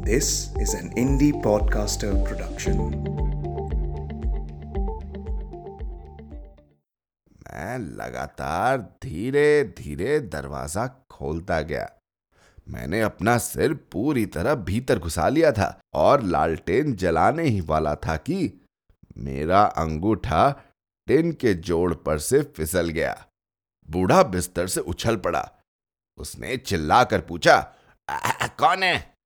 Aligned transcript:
This 0.00 0.24
is 0.48 0.68
an 0.74 0.88
indie 0.98 1.32
podcaster 1.32 2.12
production. 2.24 2.78
मैं 7.38 7.78
लगातार 7.78 8.78
धीरे 9.02 9.64
धीरे 9.64 10.20
दरवाज़ा 10.20 10.86
खोलता 10.86 11.60
गया। 11.60 11.90
मैंने 12.68 13.00
अपना 13.00 13.38
सिर 13.38 13.74
पूरी 13.74 14.26
तरह 14.26 14.54
भीतर 14.54 14.98
घुसा 14.98 15.28
लिया 15.28 15.52
था 15.52 15.80
और 15.94 16.22
लालटेन 16.22 16.96
जलाने 16.96 17.42
ही 17.42 17.60
वाला 17.60 17.94
था 17.94 18.16
कि 18.16 18.66
मेरा 19.18 19.62
अंगूठा 19.62 20.62
टिन 21.06 21.32
के 21.32 21.54
जोड़ 21.54 21.94
पर 21.94 22.18
से 22.18 22.42
फिसल 22.42 22.88
गया। 22.88 23.26
बूढ़ा 23.90 24.22
बिस्तर 24.22 24.66
से 24.66 24.80
उछल 24.80 25.16
पड़ा। 25.16 25.52
उसने 26.18 26.56
चिल्लाकर 26.56 27.20
पूछा 27.20 27.74
"आ, 28.08 28.46
कौन 28.46 28.82
है? 28.82 29.19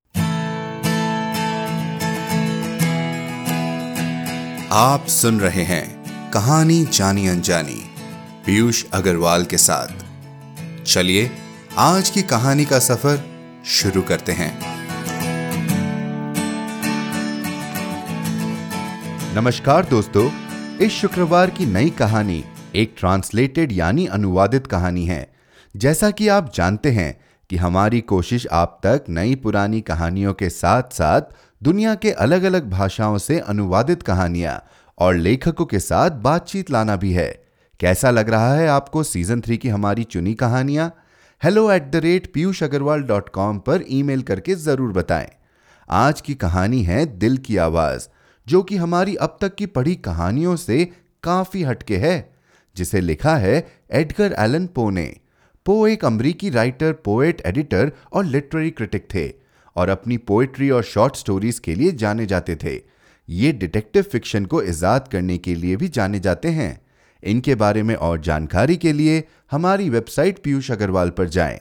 आप 4.77 5.07
सुन 5.07 5.41
रहे 5.41 5.63
हैं 5.63 6.05
कहानी 6.31 6.85
जानी 6.85 7.29
अनजानी 7.29 7.91
पीयूष 8.47 8.85
अग्रवाल 8.93 9.45
के 9.45 9.59
साथ। 9.59 9.87
चलिए, 10.85 11.31
आज 11.77 12.11
की 12.11 12.23
कहानी 12.23 12.65
का 12.65 12.79
सफ़र 12.79 13.25
शुरू 13.67 14.03
करते 14.03 14.33
हैं। 14.33 14.59
नमस्कार 19.35 19.85
दोस्तों, 19.85 20.31
इस 20.77 20.93
शुक्रवार 20.93 21.51
की 21.51 21.67
नई 21.67 21.91
कहानी 21.91 22.45
एक 22.75 22.95
ट्रांसलेटेड 22.99 23.73
यानी 23.73 24.07
अनुवादित 24.07 24.67
कहानी 24.67 25.07
है। 25.07 25.35
जैसा 25.77 26.11
कि 26.11 26.29
आप 26.29 26.53
जानते 26.55 26.91
हैं 26.91 27.21
कि 27.51 27.57
हमारी 27.57 28.01
कोशिश 28.01 28.47
आप 28.53 28.81
तक 28.87 29.05
नई 29.09 29.35
पुरानी 29.35 29.81
कहानियों 29.81 30.35
के 30.35 30.51
साथ 30.51 30.83
साथ 30.83 31.21
दुनिया 31.65 31.95
के 31.95 32.11
अलग 32.13 32.43
अलग 32.43 32.69
भाषाओं 32.71 33.17
से 33.19 33.39
अनुवादित 33.41 34.03
कहानियाँ 34.03 34.55
और 34.99 35.15
लेखकों 35.17 35.65
के 35.65 35.79
साथ 35.79 36.11
बातचीत 36.23 36.71
लाना 36.71 36.97
भी 36.97 37.13
है। 37.13 37.29
कैसा 37.81 38.11
लग 38.11 38.29
रहा 38.31 38.55
है 38.55 38.67
आपको 38.69 39.03
सीज़न 39.03 39.41
थ्री 39.41 39.57
की 39.57 39.69
हमारी 39.69 40.03
चुनी 40.05 40.35
कहानियाँ? 40.35 40.91
Hello 41.43 41.71
at 41.73 41.91
the 41.91 41.97
rate 41.97 42.27
Piyush 42.35 42.63
Agarwal 42.63 43.03
dot 43.03 43.29
com 43.29 43.59
पर 43.59 43.85
ईमेल 43.91 44.23
करके 44.23 44.55
ज़रूर 44.55 44.93
बताएँ। 44.93 45.31
आज 45.89 46.21
की 46.21 46.35
कहानी 46.35 46.83
है 46.83 47.05
दिल 47.19 47.37
की 47.37 47.57
आवाज़, 47.57 48.07
जो 48.47 48.63
कि 48.63 48.77
हमारी 48.77 49.15
अब 49.17 49.39
तक 49.41 49.55
की 49.55 49.67
पढ़ी 49.69 49.95
कहानियों 49.95 50.57
से 50.57 50.85
काफ़ी 51.23 51.63
हटके 51.63 51.97
है, 51.97 52.17
जिसे 52.77 53.01
लिखा 53.01 53.37
है 53.37 53.57
एडगर 53.93 54.35
एलन 54.39 54.67
पो 54.67 54.89
ने। 54.91 55.07
पो 55.67 55.87
एक 55.87 56.05
अमरीकी 56.05 56.51
राइटर 56.51 56.93
पोएट 57.05 57.43
एडिटर 57.47 57.93
और 58.13 58.25
लिटरेरी 58.25 58.71
क्रिटिक 58.71 59.09
थे। 59.15 59.44
और 59.77 59.89
अपनी 59.89 60.17
पोएट्री 60.17 60.71
और 60.71 60.83
शॉर्ट 60.83 61.17
स्टोरीज 61.17 61.59
के 61.59 61.75
लिए 61.75 61.93
जाने 61.93 62.27
जाते 62.27 62.57
थे। 62.57 62.83
ये 63.29 63.53
डिटेक्टिव 63.53 64.03
फिक्शन 64.03 64.45
को 64.45 64.63
इजाद 64.63 65.09
करने 65.09 65.39
के 65.39 65.55
लिए 65.55 65.77
भी 65.77 65.89
जाने 65.89 66.21
जाते 66.21 66.49
हैं। 66.49 66.81
इनके 67.23 67.55
बारे 67.55 67.83
में 67.83 67.95
और 67.95 68.21
जानकारी 68.21 68.77
के 68.77 68.93
लिए 68.93 69.25
हमारी 69.51 69.91
वेबसाइट 69.91 70.39
पीयूष 70.39 70.71
अग्रवाल 70.71 71.11
पर 71.11 71.29
जाएँ। 71.29 71.61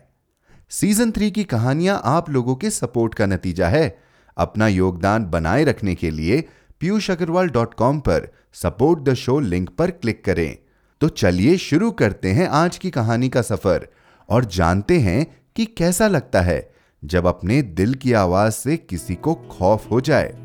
सीज़न 0.70 1.12
थ्री 1.12 1.32
की 1.32 1.44
कहानियाँ 1.44 2.02
आप 2.06 2.30
लोगों 2.30 2.56
के 2.56 2.70
सपोर्ट 2.70 3.14
का 3.14 3.26
नतीजा 3.26 3.68
है। 3.68 4.00
अपना 4.38 4.68
योगदान 4.68 5.26
बनाए 5.26 5.64
रखने 5.64 5.96
के 5.96 6.12
लिए 6.12 6.50
पीयूष 6.80 7.12
अग्रवाल 7.12 7.50
डॉट 7.50 7.74
कॉम 7.74 8.00
पर 8.00 8.28
सपोर्ट 8.54 9.00
द 9.00 9.14
शो 9.14 9.40
लिंक 9.40 9.70
पर 9.70 9.92
क्लिक 9.92 10.26
करें। 10.26 10.58
तो 11.02 11.10
चलिए 11.10 11.58
शुरू 11.58 11.92
करते 11.92 12.32
हैं 12.32 12.48
आज 12.48 12.78
की 12.78 12.90
कहानी 12.90 13.30
का 13.30 13.42
सफ़र 13.42 13.88
और 14.30 14.46
जानते 14.46 15.00
हैं 15.00 15.26
कि 15.56 15.66
कैसा 15.66 16.08
लगता 16.08 16.42
है। 16.42 16.73
जब 17.06 17.26
अपने 17.26 17.62
दिल 17.62 17.94
की 17.94 18.14
आवाज़ 18.14 18.54
से 18.54 18.78
किसी 18.78 19.16
को 19.16 19.34
खौफ 19.34 19.92
हो 19.92 20.02
जाए। 20.02 20.36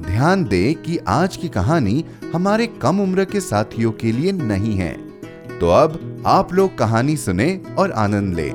ध्यान 0.00 0.44
दें 0.44 0.82
कि 0.82 0.98
आज 0.98 1.36
की 1.36 1.48
कहानी 1.48 2.04
हमारे 2.34 2.66
कम 2.66 3.00
उम्र 3.00 3.24
के 3.24 3.40
साथियों 3.40 3.92
के 3.92 4.12
लिए 4.12 4.32
नहीं 4.32 4.76
है। 4.76 5.20
तो 5.58 5.68
अब 5.68 6.22
आप 6.26 6.52
लोग 6.52 6.78
कहानी 6.78 7.16
सुने 7.16 7.62
और 7.78 7.90
आनंद 7.90 8.34
लें। 8.34 8.52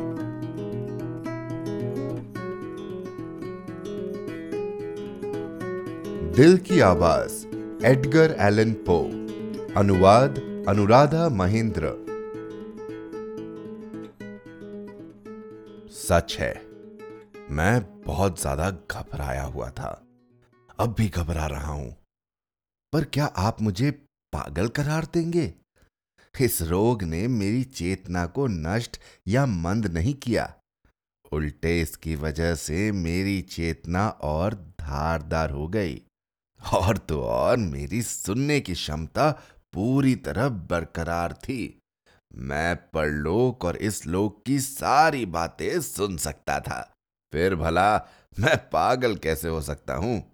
दिल 6.37 6.57
की 6.57 6.79
आवाज़, 6.79 7.45
एडगर 7.85 8.35
एलन 8.39 8.73
पो। 8.89 9.03
अनुवाद, 9.79 10.65
अनुराधा 10.67 11.29
महेंद्र। 11.29 12.07
सच 15.91 16.37
है। 16.39 16.66
मैं 17.51 18.03
बहुत 18.03 18.39
ज़्यादा 18.41 18.69
घबराया 18.71 19.43
हुआ 19.43 19.69
था। 19.69 20.07
अब 20.79 20.95
भी 20.97 21.07
घबरा 21.09 21.45
रहा 21.47 21.71
हूँ। 21.71 21.95
पर 22.93 23.03
क्या 23.03 23.25
आप 23.25 23.61
मुझे 23.61 23.91
पागल 24.33 24.67
करार 24.67 25.05
देंगे? 25.05 25.53
इस 26.41 26.61
रोग 26.61 27.03
ने 27.03 27.27
मेरी 27.27 27.63
चेतना 27.63 28.25
को 28.25 28.47
नष्ट 28.47 28.97
या 29.27 29.45
मंद 29.45 29.87
नहीं 29.87 30.13
किया। 30.13 30.53
उल्टे 31.31 31.81
इसकी 31.81 32.15
वजह 32.15 32.55
से 32.55 32.91
मेरी 32.91 33.41
चेतना 33.41 34.09
और 34.09 34.53
धारदार 34.53 35.51
हो 35.51 35.67
गई। 35.67 36.01
और 36.73 36.97
तो 36.97 37.23
और 37.23 37.57
मेरी 37.57 38.01
सुनने 38.01 38.59
की 38.59 38.73
क्षमता 38.73 39.31
पूरी 39.73 40.15
तरह 40.15 40.49
बरकरार 40.49 41.33
थी। 41.33 41.79
मैं 42.35 42.75
परलोक 42.75 43.65
और 43.65 43.77
इस 43.77 44.05
लोक 44.07 44.43
की 44.45 44.59
सारी 44.59 45.25
बातें 45.25 45.81
सुन 45.81 46.17
सकता 46.17 46.59
था। 46.59 46.93
फिर 47.33 47.55
भला 47.55 47.97
मैं 48.39 48.69
पागल 48.69 49.15
कैसे 49.15 49.47
हो 49.47 49.61
सकता 49.61 49.93
हूँ? 49.93 50.31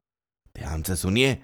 ध्यान 0.58 0.84
से 0.84 0.96
सुनिए। 0.96 1.44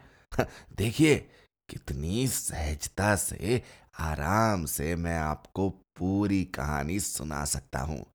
देखिए, 0.73 1.29
कितनी 1.69 2.27
सहजता 2.27 3.15
से, 3.15 3.63
आराम 3.99 4.65
से 4.65 4.95
मैं 4.95 5.17
आपको 5.19 5.69
पूरी 5.69 6.45
कहानी 6.45 6.99
सुना 6.99 7.45
सकता 7.45 7.79
हूँ। 7.79 8.05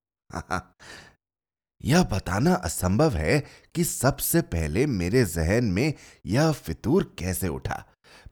यह 1.85 2.03
बताना 2.03 2.55
असंभव 2.55 3.15
है 3.15 3.41
कि 3.75 3.85
सबसे 3.85 4.41
पहले 4.41 4.87
मेरे 4.87 5.25
जहन 5.25 5.65
में 5.65 5.95
यह 6.27 6.53
फितूर 6.53 7.15
कैसे 7.19 7.49
उठा। 7.49 7.85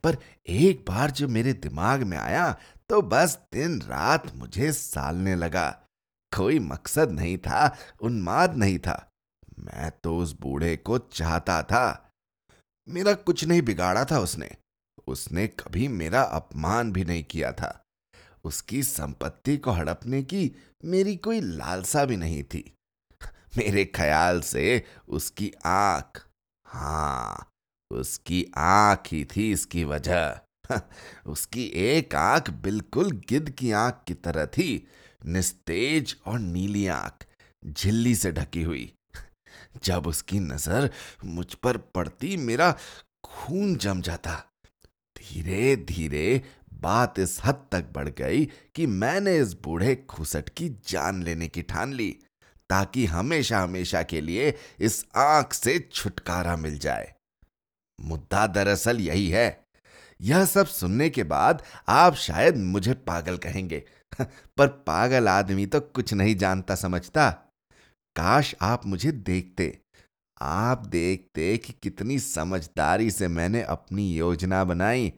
पर 0.04 0.16
एक 0.46 0.84
बार 0.88 1.10
जो 1.10 1.28
मेरे 1.28 1.52
दिमाग 1.52 2.02
में 2.02 2.18
आया 2.18 2.56
तो 2.88 3.02
बस 3.02 3.38
दिन 3.52 3.80
रात 3.82 4.34
मुझे 4.34 4.72
सालने 4.72 5.34
लगा। 5.34 5.81
कोई 6.36 6.58
मकसद 6.58 7.10
नहीं 7.10 7.38
था, 7.38 7.76
उन्माद 8.02 8.56
नहीं 8.56 8.78
था। 8.78 9.10
मैं 9.58 9.90
तो 10.04 10.18
उस 10.18 10.40
बूढ़े 10.40 10.76
को 10.76 10.98
चाहता 10.98 11.62
था। 11.62 12.12
मेरा 12.88 13.14
कुछ 13.14 13.44
नहीं 13.44 13.62
बिगाड़ा 13.62 14.04
था 14.04 14.18
उसने। 14.18 14.50
उसने 15.06 15.46
कभी 15.46 15.88
मेरा 15.88 16.22
अपमान 16.22 16.92
भी 16.92 17.04
नहीं 17.04 17.24
किया 17.24 17.52
था। 17.52 17.84
उसकी 18.44 18.82
संपत्ति 18.82 19.56
को 19.56 19.70
हड़पने 19.70 20.22
की 20.22 20.52
मेरी 20.84 21.16
कोई 21.16 21.40
लालसा 21.40 22.04
भी 22.04 22.16
नहीं 22.16 22.42
थी। 22.42 22.74
मेरे 23.58 23.84
ख्याल 23.84 24.40
से 24.40 24.84
उसकी 25.08 25.52
आँख 25.64 26.26
हाँ 26.66 27.48
उसकी 27.90 28.52
आँख 28.56 29.02
ही 29.12 29.24
थी 29.24 29.52
इसकी 29.52 29.84
वजह। 29.84 30.40
उसकी 31.26 31.64
एक 31.66 32.14
आँख 32.14 32.50
बिल्कुल 32.50 33.10
गिद्ध 33.10 33.50
की 33.50 33.72
आँख 33.72 34.00
की 34.06 34.14
तरह 34.14 34.46
थी। 34.46 34.88
निस्तेज 35.26 36.16
और 36.26 36.38
नीली 36.38 36.86
आँख 36.86 37.26
झिल्ली 37.66 38.14
से 38.14 38.32
ढकी 38.32 38.62
हुई। 38.62 38.92
जब 39.84 40.06
उसकी 40.06 40.40
नज़र 40.40 40.90
मुझ 41.24 41.54
पर 41.54 41.76
पड़ती, 41.76 42.36
मेरा 42.36 42.76
खून 43.24 43.76
जम 43.76 44.00
जाता। 44.00 44.34
धीरे 45.18 45.76
धीरे 45.76 46.42
बात 46.74 47.18
इस 47.18 47.38
हद 47.44 47.66
तक 47.72 47.84
बढ़ 47.92 48.08
गई 48.08 48.44
कि 48.74 48.86
मैंने 48.86 49.36
इस 49.38 49.52
बूढ़े 49.54 49.94
खुसट 49.96 50.48
की 50.48 50.68
जान 50.88 51.22
लेने 51.22 51.48
की 51.48 51.62
ठान 51.62 51.92
ली, 51.92 52.10
ताकि 52.70 53.06
हमेशा 53.06 53.60
हमेशा 53.60 54.02
के 54.02 54.20
लिए 54.20 54.54
इस 54.80 55.04
आँख 55.16 55.52
से 55.52 55.78
छुटकारा 55.92 56.56
मिल 56.56 56.78
जाए। 56.78 57.12
मुद्दा 58.00 58.46
दरअसल 58.46 59.00
यही 59.00 59.28
है। 59.28 59.64
यह 60.20 60.44
सब 60.44 60.66
सुनने 60.66 61.10
के 61.10 61.22
बाद 61.24 61.62
आप 61.88 62.14
शायद 62.14 62.56
मुझे 62.56 62.94
पागल 62.94 63.36
कहेंगे। 63.36 63.84
पर 64.56 64.66
पागल 64.68 65.28
आदमी 65.28 65.66
तो 65.66 65.80
कुछ 65.80 66.14
नहीं 66.14 66.36
जानता, 66.36 66.74
समझता? 66.74 67.30
काश 68.16 68.54
आप 68.62 68.86
मुझे 68.86 69.12
देखते। 69.12 69.78
आप 70.42 70.86
देखते 70.86 71.56
कि 71.58 71.72
कितनी 71.82 72.18
समझदारी 72.18 73.10
से 73.10 73.28
मैंने 73.28 73.62
अपनी 73.62 74.14
योजना 74.14 74.64
बनाई, 74.64 75.12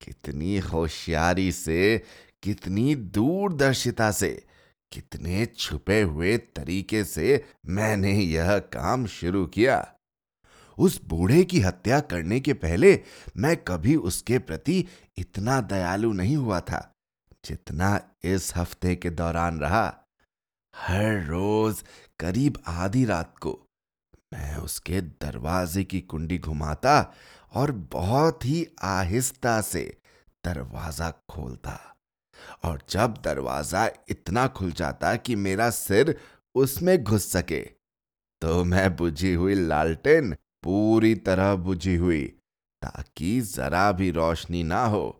कितनी 0.00 0.58
होशियारी 0.58 1.52
से, 1.52 2.04
कितनी 2.42 2.94
दूरदर्शिता 2.94 4.10
से, 4.10 4.46
कितने 4.92 5.46
छुपे 5.46 6.02
हुए 6.02 6.38
तरीके 6.38 7.04
से 7.04 7.44
मैंने 7.66 8.12
यह 8.12 8.58
काम 8.58 9.06
शुरू 9.06 9.46
किया। 9.46 9.94
उस 10.78 11.04
बूढ़े 11.04 11.44
की 11.44 11.60
हत्या 11.60 12.00
करने 12.00 12.40
के 12.40 12.52
पहले 12.52 13.00
मैं 13.36 13.56
कभी 13.56 13.96
उसके 13.96 14.38
प्रति 14.38 14.86
इतना 15.18 15.60
दयालु 15.60 16.12
नहीं 16.12 16.36
हुआ 16.36 16.60
था। 16.60 16.89
जितना 17.44 18.00
इस 18.24 18.52
हफ़्ते 18.56 18.94
के 18.96 19.10
दौरान 19.10 19.60
रहा, 19.60 19.86
हर 20.74 21.22
रोज 21.24 21.82
करीब 22.20 22.58
आधी 22.68 23.04
रात 23.04 23.34
को 23.38 23.58
मैं 24.32 24.56
उसके 24.56 25.00
दरवाजे 25.00 25.84
की 25.84 26.00
कुंडी 26.00 26.38
घुमाता 26.38 27.00
और 27.54 27.72
बहुत 27.92 28.44
ही 28.44 28.66
आहिस्ता 28.82 29.60
से 29.60 29.82
दरवाज़ा 30.44 31.10
खोलता। 31.30 31.78
और 32.64 32.82
जब 32.90 33.14
दरवाज़ा 33.24 33.88
इतना 34.08 34.46
खुल 34.48 34.70
जाता 34.72 35.14
कि 35.16 35.36
मेरा 35.36 35.70
सिर 35.70 36.14
उसमें 36.54 37.02
घुस 37.04 37.30
सके 37.32 37.60
तो 38.42 38.62
मैं 38.64 38.94
बुझी 38.96 39.32
हुई 39.34 39.54
लालटेन 39.54 40.34
पूरी 40.62 41.14
तरह 41.14 41.54
बुझी 41.56 41.94
हुई, 41.96 42.22
ताकि 42.82 43.40
जरा 43.40 43.90
भी 43.92 44.10
रोशनी 44.10 44.62
ना 44.62 44.84
हो। 44.84 45.19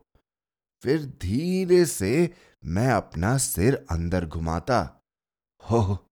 फिर 0.82 1.06
धीरे 1.06 1.87
से 1.87 2.35
मैं 2.65 2.88
अपना 2.88 3.38
सिर 3.38 3.87
अंदर 3.91 4.27
घुमाता। 4.27 5.00
हो 5.71 6.06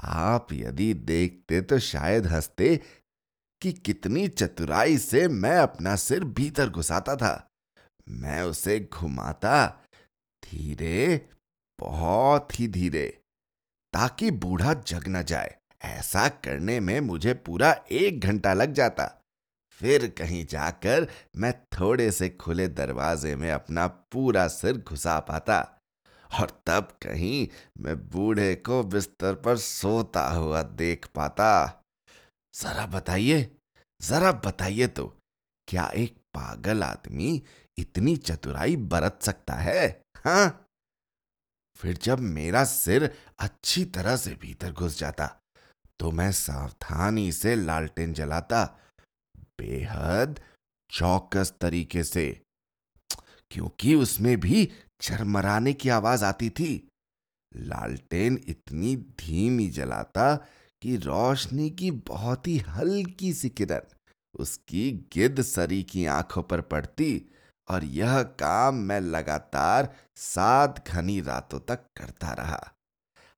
आप 0.00 0.52
यदि 0.52 0.94
देखते 0.94 1.62
तो 1.62 1.78
शायद 1.78 2.26
हँसते 2.26 2.80
कि 3.62 3.72
कितनी 3.72 4.28
चतुराई 4.28 4.98
से 4.98 5.28
मैं 5.28 5.56
अपना 5.56 5.96
सिर 5.96 6.24
भीतर 6.24 6.70
घुसाता 6.70 7.16
था। 7.16 7.50
मैं 8.08 8.42
उसे 8.42 8.88
घुमाता 8.92 9.66
धीरे, 10.44 11.28
बहुत 11.80 12.60
ही 12.60 12.68
धीरे, 12.68 13.20
ताकि 13.92 14.30
बूढ़ा 14.30 14.74
जग 14.74 15.04
न 15.08 15.22
जाए। 15.22 15.56
ऐसा 15.82 16.28
करने 16.28 16.80
में 16.80 17.00
मुझे 17.00 17.34
पूरा 17.34 17.84
एक 17.92 18.20
घंटा 18.20 18.52
लग 18.52 18.72
जाता। 18.72 19.21
फिर 19.80 20.06
कहीं 20.08 20.44
जाकर 20.46 21.06
मैं 21.36 21.52
थोड़े 21.78 22.10
से 22.12 22.28
खुले 22.30 22.68
दरवाजे 22.68 23.36
में 23.36 23.50
अपना 23.52 23.86
पूरा 23.86 24.48
सिर 24.48 24.78
घुसा 24.78 25.18
पाता 25.20 25.60
और 26.40 26.62
तब 26.66 26.98
कहीं 27.02 27.48
मैं 27.82 27.96
बूढ़े 28.10 28.54
को 28.54 28.82
बिस्तर 28.82 29.34
पर 29.34 29.56
सोता 29.56 30.28
हुआ 30.28 30.62
देख 30.62 31.06
पाता। 31.14 31.48
जरा 32.54 32.86
बताइए 32.86 33.50
जरा 34.00 34.32
बताइए 34.32 34.86
तो 34.86 35.06
क्या 35.68 35.86
एक 35.96 36.16
पागल 36.34 36.82
आदमी 36.82 37.42
इतनी 37.78 38.16
चतुराई 38.16 38.76
बरत 38.76 39.18
सकता 39.22 39.54
है? 39.54 40.02
हाँ। 40.16 40.66
फिर 41.76 41.96
जब 41.96 42.20
मेरा 42.20 42.64
सिर 42.64 43.10
अच्छी 43.38 43.84
तरह 43.84 44.16
से 44.16 44.30
भीतर 44.40 44.72
घुस 44.72 44.98
जाता 44.98 45.26
तो 46.00 46.10
मैं 46.10 46.30
सावधानी 46.32 47.32
से 47.32 47.54
लालटेन 47.56 48.12
जलाता 48.12 48.64
बेहद 49.58 50.40
चौकस 50.90 51.52
तरीके 51.60 52.04
से, 52.04 52.40
क्योंकि 53.50 53.94
उसमें 53.94 54.40
भी 54.40 54.68
चरमराने 55.00 55.72
की 55.72 55.88
आवाज़ 55.88 56.24
आती 56.24 56.50
थी। 56.50 56.88
लालटेन 57.56 58.40
इतनी 58.48 58.96
धीमी 58.96 59.68
जलाता 59.68 60.34
कि 60.82 60.96
रोशनी 60.96 61.70
की 61.70 61.90
बहुत 61.90 62.46
ही 62.46 62.58
हल्की 62.58 63.32
सी 63.32 63.48
किरण 63.48 63.80
उसकी 64.34 64.90
गिद्ध 65.12 65.42
सरी 65.42 65.82
की 65.82 66.06
आँखों 66.06 66.42
पर 66.42 66.60
पड़ती 66.60 67.30
और 67.68 67.84
यह 67.84 68.22
काम 68.22 68.74
मैं 68.74 69.00
लगातार 69.00 69.94
सात 70.16 70.88
घनी 70.88 71.20
रातों 71.20 71.60
तक 71.60 71.84
करता 71.96 72.32
रहा। 72.32 72.72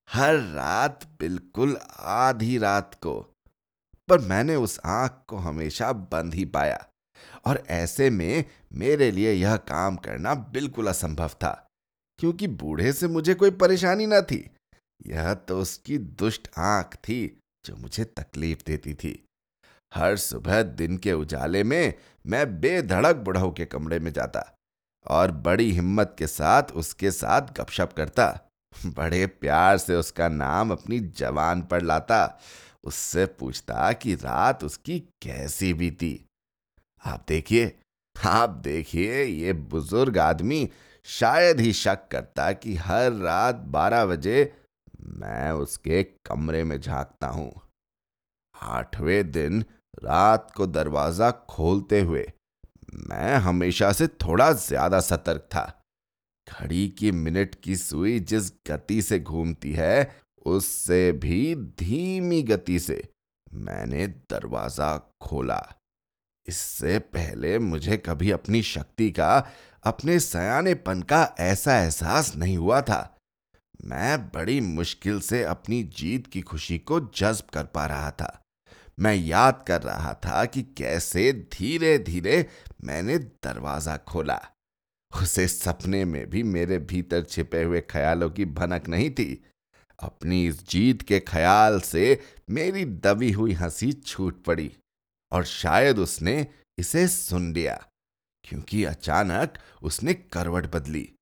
हर 0.08 0.34
रात 0.34 1.06
बिल्कुल 1.20 1.76
आधी 1.98 2.58
रात 2.58 2.94
को 2.94 3.33
पर 4.08 4.18
मैंने 4.18 4.56
उस 4.56 4.78
आँख 4.84 5.22
को 5.28 5.36
हमेशा 5.36 5.92
बंद 5.92 6.34
ही 6.34 6.44
पाया। 6.44 6.84
और 7.46 7.62
ऐसे 7.70 8.08
में 8.10 8.44
मेरे 8.72 9.10
लिए 9.10 9.32
यह 9.32 9.56
काम 9.56 9.96
करना 9.96 10.34
बिल्कुल 10.34 10.86
असंभव 10.86 11.28
था, 11.28 11.68
क्योंकि 12.18 12.46
बूढ़े 12.46 12.92
से 12.92 13.08
मुझे 13.08 13.34
कोई 13.34 13.50
परेशानी 13.50 14.06
ना 14.06 14.20
थी। 14.20 14.50
यह 15.06 15.34
तो 15.34 15.58
उसकी 15.60 15.98
दुष्ट 15.98 16.48
आँख 16.58 16.94
थी 16.96 17.40
जो 17.64 17.76
मुझे 17.76 18.04
तकलीफ़ 18.04 18.62
देती 18.66 18.94
थी। 18.94 19.20
हर 19.92 20.16
सुबह 20.16 20.62
दिन 20.62 20.96
के 20.98 21.12
उजाले 21.12 21.62
में 21.64 21.94
मैं 22.26 22.60
बेधड़क 22.60 23.16
बुढ़ऊ 23.16 23.50
के 23.52 23.64
कमरे 23.64 23.98
में 23.98 24.12
जाता 24.12 24.44
और 25.06 25.32
बड़ी 25.32 25.70
हिम्मत 25.72 26.14
के 26.18 26.26
साथ 26.26 26.72
उसके 26.72 27.10
साथ 27.10 27.52
गपशप 27.58 27.92
करता। 27.96 28.26
बड़े 28.86 29.26
प्यार 29.26 29.78
से 29.78 29.96
उसका 29.96 30.28
नाम 30.28 30.70
अपनी 30.72 30.98
जवान 31.00 31.62
पर 31.62 31.82
लाता 31.82 32.26
उससे 32.84 33.26
पूछता 33.26 33.92
कि 33.92 34.14
रात 34.14 34.64
उसकी 34.64 34.98
कैसी 35.22 35.72
बीती। 35.74 36.20
आप 37.02 37.24
देखिए 37.28 37.72
आप 38.16 38.50
देखिए, 38.64 39.22
ये 39.22 39.52
बुज़ुर्ग 39.52 40.18
आदमी 40.18 40.68
शायद 41.06 41.60
ही 41.60 41.72
शक 41.72 42.06
करता 42.12 42.50
कि 42.52 42.74
हर 42.76 43.12
रात 43.12 43.54
बारह 43.68 44.04
बजे 44.06 44.52
मैं 45.18 45.50
उसके 45.52 46.02
कमरे 46.26 46.62
में 46.64 46.80
झांकता 46.80 47.26
हूँ। 47.26 47.52
आठवें 48.54 49.30
दिन 49.30 49.64
रात 50.04 50.50
को 50.56 50.66
दरवाज़ा 50.66 51.30
खोलते 51.50 52.00
हुए 52.00 52.26
मैं 53.08 53.34
हमेशा 53.36 53.92
से 53.92 54.06
थोड़ा 54.06 54.52
ज़्यादा 54.52 55.00
सतर्क 55.00 55.48
था। 55.54 55.70
घड़ी 56.46 56.88
की 56.88 57.10
मिनट 57.12 57.54
की 57.54 57.76
सुई 57.76 58.18
जिस 58.22 58.52
गति 58.68 59.00
से 59.02 59.18
घूमती 59.20 59.72
है 59.72 60.23
उससे 60.46 61.12
भी 61.12 61.54
धीमी 61.54 62.42
गति 62.42 62.78
से 62.78 63.02
मैंने 63.54 64.06
दरवाज़ा 64.06 64.96
खोला। 65.22 65.62
इससे 66.48 66.98
पहले 66.98 67.58
मुझे 67.58 67.96
कभी 67.96 68.30
अपनी 68.30 68.62
शक्ति 68.62 69.10
का, 69.10 69.50
अपने 69.84 70.20
सयानेपन 70.20 71.02
का 71.02 71.34
ऐसा 71.40 71.76
एहसास 71.78 72.36
नहीं 72.36 72.56
हुआ 72.56 72.80
था। 72.80 73.16
मैं 73.84 74.28
बड़ी 74.28 74.60
मुश्किल 74.60 75.20
से 75.20 75.42
अपनी 75.44 75.82
जीत 75.82 76.26
की 76.26 76.40
खुशी 76.40 76.78
को 76.78 77.00
जज्ब 77.00 77.50
कर 77.54 77.64
पा 77.64 77.86
रहा 77.86 78.10
था। 78.10 78.42
मैं 79.00 79.14
याद 79.14 79.64
कर 79.68 79.82
रहा 79.82 80.12
था 80.14 80.44
कि 80.44 80.62
कैसे 80.62 81.32
धीरे 81.32 81.98
धीरे 81.98 82.46
मैंने 82.84 83.18
दरवाज़ा 83.18 83.96
खोला। 83.96 84.40
उसे 85.22 85.48
सपने 85.48 86.04
में 86.04 86.30
भी 86.30 86.42
मेरे 86.42 86.78
भीतर 86.78 87.22
छिपे 87.22 87.62
हुए 87.62 87.80
ख्यालों 87.80 88.30
की 88.30 88.44
भनक 88.44 88.88
नहीं 88.88 89.10
थी। 89.10 89.44
अपनी 90.02 90.46
इस 90.46 90.68
जीत 90.68 91.02
के 91.02 91.20
ख्याल 91.20 91.80
से 91.80 92.20
मेरी 92.50 92.84
दबी 92.84 93.30
हुई 93.32 93.52
हँसी 93.52 93.92
छूट 93.92 94.42
पड़ी 94.44 94.76
और 95.32 95.44
शायद 95.44 95.98
उसने 95.98 96.46
इसे 96.78 97.08
सुन 97.08 97.52
लिया, 97.52 97.86
क्योंकि 98.44 98.84
अचानक 98.84 99.54
उसने 99.82 100.14
करवट 100.14 100.66
बदली, 100.66 101.12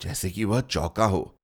जैसे 0.00 0.30
कि 0.30 0.44
वह 0.44 0.60
चौका 0.60 1.04
हो। 1.04 1.36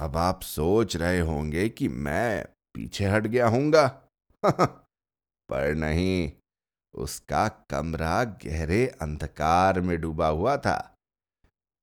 अब 0.00 0.16
आप 0.16 0.42
सोच 0.42 0.96
रहे 0.96 1.20
होंगे 1.20 1.68
कि 1.68 1.88
मैं 1.88 2.44
पीछे 2.74 3.04
हट 3.04 3.26
गया 3.26 3.48
हूँगा 3.48 3.86
पर 5.48 5.74
नहीं, 5.74 6.32
उसका 6.94 7.48
कमरा 7.48 8.24
गहरे 8.24 8.86
अंधकार 8.86 9.80
में 9.80 10.00
डूबा 10.00 10.28
हुआ 10.28 10.56
था। 10.56 10.96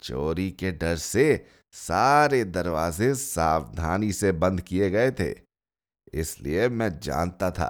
चोरी 0.02 0.52
के 0.52 0.72
डर 0.72 0.98
से 0.98 1.48
सारे 1.74 2.44
दरवाजे 2.44 3.13
सावधानी 3.16 4.12
से 4.13 4.32
बंद 4.32 4.62
किए 4.62 4.90
गए 4.90 5.12
थे। 5.12 5.34
इसलिए 6.13 6.70
मैं 6.70 7.00
जानता 7.00 7.51
था 7.51 7.70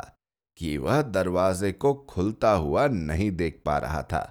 कि 0.57 0.77
वह 0.77 1.01
दरवाजे 1.01 1.71
को 1.71 1.93
खुलता 2.09 2.51
हुआ 2.51 2.87
नहीं 2.87 3.31
देख 3.31 3.61
पा 3.65 3.77
रहा 3.77 4.01
था। 4.03 4.21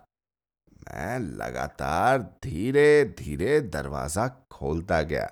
मैं 0.73 1.19
लगातार 1.19 2.19
धीरे 2.45 3.05
धीरे 3.19 3.61
दरवाज़ा 3.61 4.29
खोलता 4.51 5.03
गया। 5.03 5.29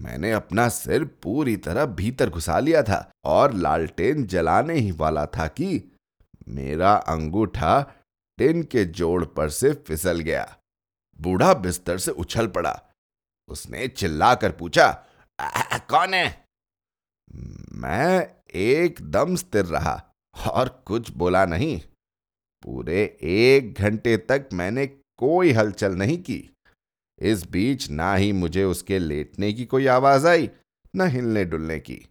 मैंने 0.00 0.32
अपना 0.32 0.68
सिर 0.68 1.04
पूरी 1.22 1.56
तरह 1.56 1.84
भीतर 1.86 2.30
घुसा 2.30 2.58
लिया 2.58 2.82
था 2.82 3.10
और 3.24 3.54
लालटेन 3.54 4.26
जलाने 4.26 4.74
ही 4.74 4.90
वाला 4.92 5.26
था 5.26 5.46
कि 5.46 5.82
मेरा 6.48 6.92
अंगूठा 6.92 7.80
टिन 8.38 8.62
के 8.62 8.84
जोड़ 8.84 9.24
पर 9.24 9.48
से 9.48 9.72
फिसल 9.86 10.20
गया। 10.20 10.56
बूढ़ा 11.18 11.52
बिस्तर 11.54 11.98
से 11.98 12.10
उछल 12.10 12.46
पड़ा। 12.46 12.80
उसने 13.50 13.88
चिल्लाकर 13.88 14.52
पूछा 14.52 14.90
कौन 15.90 16.14
है? 16.14 16.44
मैं 17.72 18.36
एकदम 18.54 19.36
स्थिर 19.36 19.64
रहा 19.64 20.14
और 20.50 20.82
कुछ 20.86 21.10
बोला 21.10 21.44
नहीं। 21.44 21.80
पूरे 22.62 23.18
एक 23.22 23.74
घंटे 23.74 24.16
तक 24.16 24.48
मैंने 24.52 24.86
कोई 24.86 25.52
हलचल 25.52 25.92
नहीं 25.92 26.18
की। 26.18 26.56
इस 27.18 27.50
बीच 27.50 27.90
ना 27.90 28.14
ही 28.14 28.32
मुझे 28.32 28.64
उसके 28.64 28.98
लेटने 28.98 29.52
की 29.52 29.64
कोई 29.64 29.86
आवाज़ 29.86 30.26
आई, 30.26 30.50
न 30.96 31.06
हिलने 31.06 31.44
डुलने 31.44 31.80
की। 31.80 32.08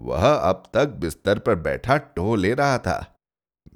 वह 0.00 0.32
अब 0.34 0.62
तक 0.74 0.86
बिस्तर 0.86 1.38
पर 1.38 1.54
बैठा 1.54 1.96
टो 1.96 2.34
ले 2.34 2.54
रहा 2.54 2.78
था। 2.78 3.16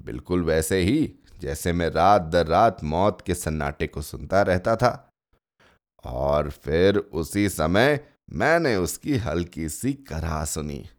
बिल्कुल 0.01 0.43
वैसे 0.43 0.79
ही, 0.79 1.15
जैसे 1.39 1.73
मैं 1.73 1.89
रात 1.89 2.21
दर 2.21 2.47
रात 2.47 2.83
मौत 2.83 3.21
के 3.21 3.35
सन्नाटे 3.35 3.87
को 3.87 4.01
सुनता 4.01 4.41
रहता 4.41 4.75
था। 4.75 5.10
और 6.03 6.49
फिर 6.49 6.97
उसी 6.97 7.49
समय 7.49 8.07
मैंने 8.33 8.75
उसकी 8.75 9.17
हल्की 9.17 9.69
सी 9.69 9.93
करा 9.93 10.45
सुनी। 10.45 10.89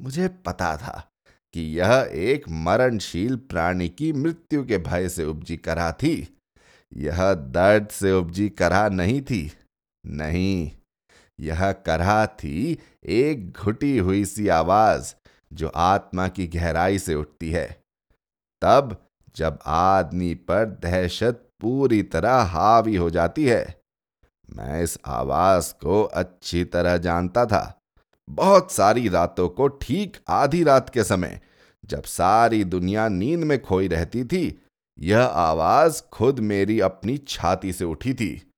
मुझे 0.00 0.28
पता 0.28 0.76
था 0.76 1.10
कि 1.54 1.60
यह 1.60 2.10
एक 2.12 2.48
मरणशील 2.48 3.36
प्राणी 3.36 3.88
की 3.88 4.12
मृत्यु 4.12 4.64
के 4.64 4.78
भय 4.78 5.08
से 5.08 5.24
उपजी 5.24 5.56
करा 5.56 5.92
थी। 5.92 6.36
यह 6.96 7.34
दर्द 7.34 7.88
से 7.88 8.12
उपजी 8.12 8.48
करा 8.48 8.88
नहीं 8.88 9.22
थी। 9.22 9.52
नहीं, 10.06 10.72
यह 11.40 11.72
करा 11.72 12.26
थी 12.26 12.78
एक 13.04 13.52
घुटी 13.52 13.98
हुई 13.98 14.24
सी 14.24 14.48
आवाज़ 14.48 15.14
जो 15.52 15.68
आत्मा 15.68 16.28
की 16.28 16.46
गहराई 16.46 16.98
से 16.98 17.14
उठती 17.14 17.50
है। 17.50 17.82
तब 18.62 19.08
जब 19.36 19.58
आदमी 19.66 20.34
पर 20.34 20.64
दहशत 20.64 21.48
पूरी 21.60 22.02
तरह 22.02 22.34
हावी 22.34 22.96
हो 22.96 23.10
जाती 23.10 23.44
है 23.44 23.79
मैं 24.56 24.82
इस 24.82 24.98
आवाज़ 25.06 25.72
को 25.74 26.02
अच्छी 26.02 26.64
तरह 26.64 26.96
जानता 26.96 27.46
था। 27.46 27.80
बहुत 28.30 28.72
सारी 28.72 29.08
रातों 29.08 29.48
को 29.48 29.68
ठीक 29.68 30.16
आधी 30.28 30.62
रात 30.64 30.90
के 30.90 31.04
समय, 31.04 31.40
जब 31.84 32.02
सारी 32.02 32.64
दुनिया 32.64 33.08
नींद 33.08 33.44
में 33.44 33.62
खोई 33.62 33.88
रहती 33.88 34.24
थी, 34.24 34.62
यह 34.98 35.22
आवाज़ 35.22 36.02
खुद 36.12 36.40
मेरी 36.40 36.80
अपनी 36.80 37.18
छाती 37.18 37.72
से 37.72 37.84
उठी 37.84 38.14
थी 38.14 38.52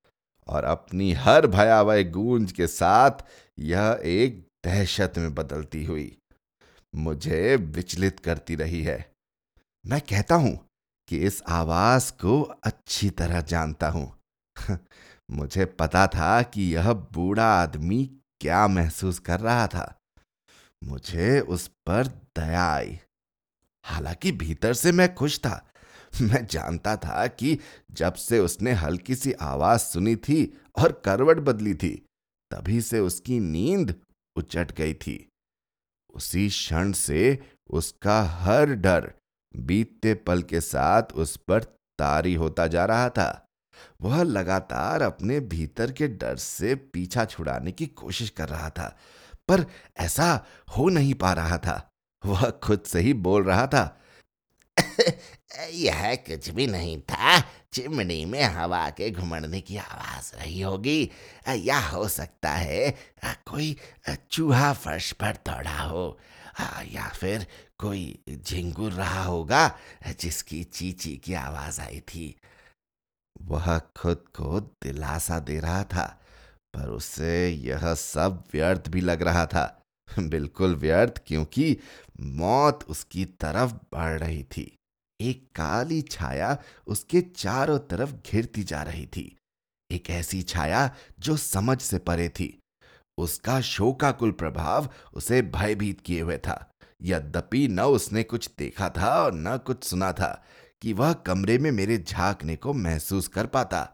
और 0.48 0.64
अपनी 0.64 1.12
हर 1.12 1.46
भयावह 1.46 2.02
गूंज 2.02 2.52
के 2.52 2.66
साथ 2.66 3.10
यह 3.58 4.00
एक 4.04 4.46
दहशत 4.64 5.12
में 5.18 5.34
बदलती 5.34 5.84
हुई 5.84 6.16
मुझे 6.94 7.56
विचलित 7.56 8.20
करती 8.20 8.54
रही 8.54 8.82
है। 8.82 9.12
मैं 9.86 10.00
कहता 10.00 10.34
हूँ 10.34 10.68
कि 11.08 11.18
इस 11.18 11.42
आवाज़ 11.48 12.12
को 12.12 12.42
अच्छी 12.42 13.10
तरह 13.10 13.40
जानता 13.40 13.88
हूँ। 13.88 14.18
मुझे 15.30 15.64
पता 15.64 16.06
था 16.06 16.42
कि 16.42 16.74
यह 16.74 16.92
बूढ़ा 16.92 17.62
आदमी 17.62 18.16
क्या 18.40 18.68
महसूस 18.68 19.18
कर 19.18 19.40
रहा 19.40 19.66
था। 19.66 20.00
मुझे 20.84 21.40
उस 21.40 21.68
पर 21.68 22.06
दया 22.06 22.74
आई। 22.74 22.98
हालाँकि 23.84 24.32
भीतर 24.32 24.74
से 24.74 24.92
मैं 24.92 25.14
खुश 25.14 25.38
था। 25.38 25.68
मैं 26.20 26.46
जानता 26.46 26.96
था 26.96 27.26
कि 27.26 27.58
जब 27.90 28.14
से 28.14 28.38
उसने 28.38 28.72
हल्की 28.72 29.14
सी 29.14 29.32
आवाज़ 29.32 29.80
सुनी 29.80 30.16
थी 30.16 30.60
और 30.78 31.02
करवट 31.04 31.36
बदली 31.36 31.74
थी, 31.74 32.06
तभी 32.50 32.80
से 32.80 33.00
उसकी 33.00 33.40
नींद 33.40 33.94
उचट 34.36 34.72
गई 34.72 34.94
थी। 34.94 35.28
उसी 36.14 36.48
क्षण 36.48 36.92
से 36.92 37.38
उसका 37.70 38.22
हर 38.22 38.66
डर 38.66 39.14
बीतते 39.56 40.14
पल 40.14 40.42
के 40.42 40.60
साथ 40.60 41.02
उस 41.02 41.36
पर 41.36 41.64
तारी 41.98 42.34
होता 42.34 42.66
जा 42.66 42.84
रहा 42.84 43.08
था। 43.08 43.46
वह 44.02 44.22
लगातार 44.22 45.02
अपने 45.02 45.38
भीतर 45.40 45.92
के 45.92 46.08
डर 46.08 46.36
से 46.36 46.74
पीछा 46.74 47.24
छुड़ाने 47.24 47.72
की 47.72 47.86
कोशिश 47.86 48.30
कर 48.30 48.48
रहा 48.48 48.68
था, 48.70 48.96
पर 49.48 49.64
ऐसा 50.00 50.44
हो 50.76 50.88
नहीं 50.88 51.14
पा 51.14 51.32
रहा 51.32 51.58
था। 51.58 51.80
वह 52.22 52.50
खुद 52.62 52.82
से 52.86 53.00
ही 53.00 53.12
बोल 53.14 53.44
रहा 53.44 53.66
था, 53.66 53.98
यह 55.70 56.14
कुछ 56.26 56.48
भी 56.48 56.66
नहीं 56.66 57.00
था। 57.02 57.40
चिमनी 57.72 58.24
में 58.24 58.42
हवा 58.44 58.88
के 58.90 59.10
घुमड़ने 59.10 59.60
की 59.60 59.76
आवाज़ 59.76 60.32
रही 60.36 60.60
होगी। 60.60 61.10
या 61.48 61.78
हो 61.80 62.06
सकता 62.08 62.50
है, 62.50 62.90
कोई 63.46 63.76
चूहा 64.30 64.72
फर्श 64.74 65.12
पर 65.12 65.36
दौड़ा 65.46 65.78
हो, 65.78 66.18
या 66.86 67.08
फिर 67.10 67.46
कोई 67.78 68.18
झिंगुर 68.30 68.92
रहा 68.92 69.22
होगा 69.22 69.66
जिसकी 70.20 70.62
चीची 70.64 71.16
की 71.16 71.34
आवाज़ 71.34 71.80
आई 71.80 72.00
थी। 72.08 72.34
वह 73.40 73.78
खुद 73.78 74.16
को 74.16 74.60
दिलासा 74.60 75.38
दे 75.38 75.60
रहा 75.60 75.84
था, 75.84 76.20
पर 76.74 76.88
उसे 76.88 77.48
यह 77.48 77.94
सब 77.94 78.44
व्यर्थ 78.52 78.88
भी 78.88 79.00
लग 79.00 79.22
रहा 79.22 79.46
था। 79.46 79.82
बिल्कुल 80.18 80.74
व्यर्थ, 80.76 81.22
क्योंकि 81.26 81.76
मौत 82.20 82.84
उसकी 82.88 83.24
तरफ़ 83.24 83.72
बढ़ 83.72 84.18
रही 84.18 84.42
थी। 84.42 84.76
एक 85.20 85.46
काली 85.54 86.02
छाया 86.02 86.58
उसके 86.86 87.20
चारों 87.20 87.78
तरफ़ 87.78 88.12
घिरती 88.12 88.62
जा 88.62 88.82
रही 88.82 89.06
थी। 89.06 89.36
एक 89.90 90.10
ऐसी 90.10 90.42
छाया 90.42 90.94
जो 91.20 91.36
समझ 91.36 91.80
से 91.80 91.98
परे 91.98 92.28
थी। 92.28 92.58
उसका 93.18 93.60
शोकाकुल 93.60 94.30
प्रभाव 94.30 94.88
उसे 95.14 95.42
भयभीत 95.42 96.00
किए 96.00 96.20
हुए 96.20 96.38
था। 96.38 96.70
यद्यपि 97.02 97.68
न 97.68 97.80
उसने 97.80 98.22
कुछ 98.22 98.50
देखा 98.58 98.88
था 98.88 99.24
और 99.24 99.32
न 99.34 99.56
कुछ 99.58 99.84
सुना 99.84 100.12
था 100.12 100.44
कि 100.82 100.92
वह 100.92 101.12
कमरे 101.12 101.58
में 101.58 101.70
मेरे 101.70 101.98
झांकने 101.98 102.56
को 102.56 102.72
महसूस 102.72 103.28
कर 103.28 103.46
पाता। 103.46 103.88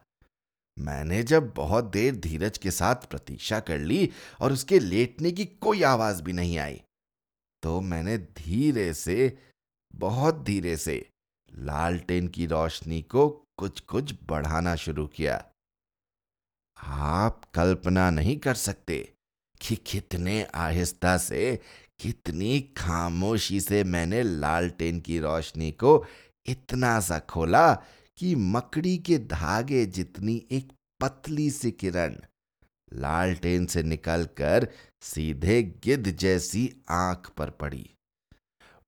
मैंने 0.76 1.23
जब 1.23 1.52
बहुत 1.54 1.85
देर 1.85 2.16
धीरज 2.16 2.59
के 2.59 2.71
साथ 2.71 3.09
प्रतीक्षा 3.11 3.61
कर 3.61 3.78
ली 3.78 4.09
और 4.40 4.52
उसके 4.52 4.78
लेटने 4.78 5.33
की 5.33 5.45
कोई 5.47 5.83
आवाज़ 5.83 6.23
भी 6.23 6.33
नहीं 6.33 6.59
आई 6.59 6.80
तो 7.62 7.80
मैंने 7.80 8.18
धीरे 8.18 8.92
से, 8.95 9.38
बहुत 9.95 10.42
धीरे 10.45 10.76
से 10.76 11.09
लालटेन 11.49 12.28
की 12.28 12.47
रोशनी 12.47 13.02
को 13.02 13.28
कुछ 13.59 13.80
कुछ 13.80 14.14
बढ़ाना 14.28 14.75
शुरू 14.76 15.07
किया। 15.07 15.45
आप 16.78 17.45
कल्पना 17.54 18.11
नहीं 18.11 18.37
कर 18.38 18.54
सकते 18.54 18.99
कि 19.61 19.76
कितने 19.76 20.42
आहिस्ता 20.54 21.16
से, 21.18 21.59
कितनी 22.00 22.61
खामोशी 22.76 23.61
से 23.61 23.83
मैंने 23.85 24.23
लालटेन 24.23 25.00
की 25.00 25.18
रोशनी 25.18 25.71
को 25.73 25.99
इतना 26.49 27.00
सा 27.00 27.19
खोला 27.19 27.75
कि 28.17 28.35
मकड़ी 28.35 28.99
के 28.99 29.19
धागे 29.19 29.87
जितनी 29.87 30.47
एक 30.50 30.73
पतली 31.00 31.50
सी 31.50 31.71
किरण 31.71 32.17
लालटेन 32.93 33.67
से 33.67 33.83
निकलकर 33.83 34.69
सीधे 35.02 35.62
गिद्ध 35.85 36.11
जैसी 36.11 36.75
आँख 36.90 37.31
पर 37.37 37.50
पड़ी। 37.50 37.90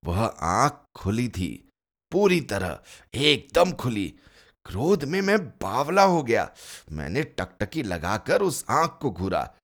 वह 0.04 0.24
आँख 0.26 0.84
खुली 0.96 1.28
थी, 1.28 1.68
पूरी 2.12 2.40
तरह 2.40 2.80
एकदम 3.14 3.72
खुली। 3.72 4.14
क्रोध 4.66 5.04
में 5.04 5.20
मैं 5.20 5.48
बावला 5.48 6.02
हो 6.02 6.22
गया। 6.22 6.50
मैंने 6.92 7.22
टकटकी 7.22 7.82
लगाकर 7.82 8.42
उस 8.42 8.64
आँख 8.70 8.98
को 9.02 9.10
घूरा। 9.10 9.54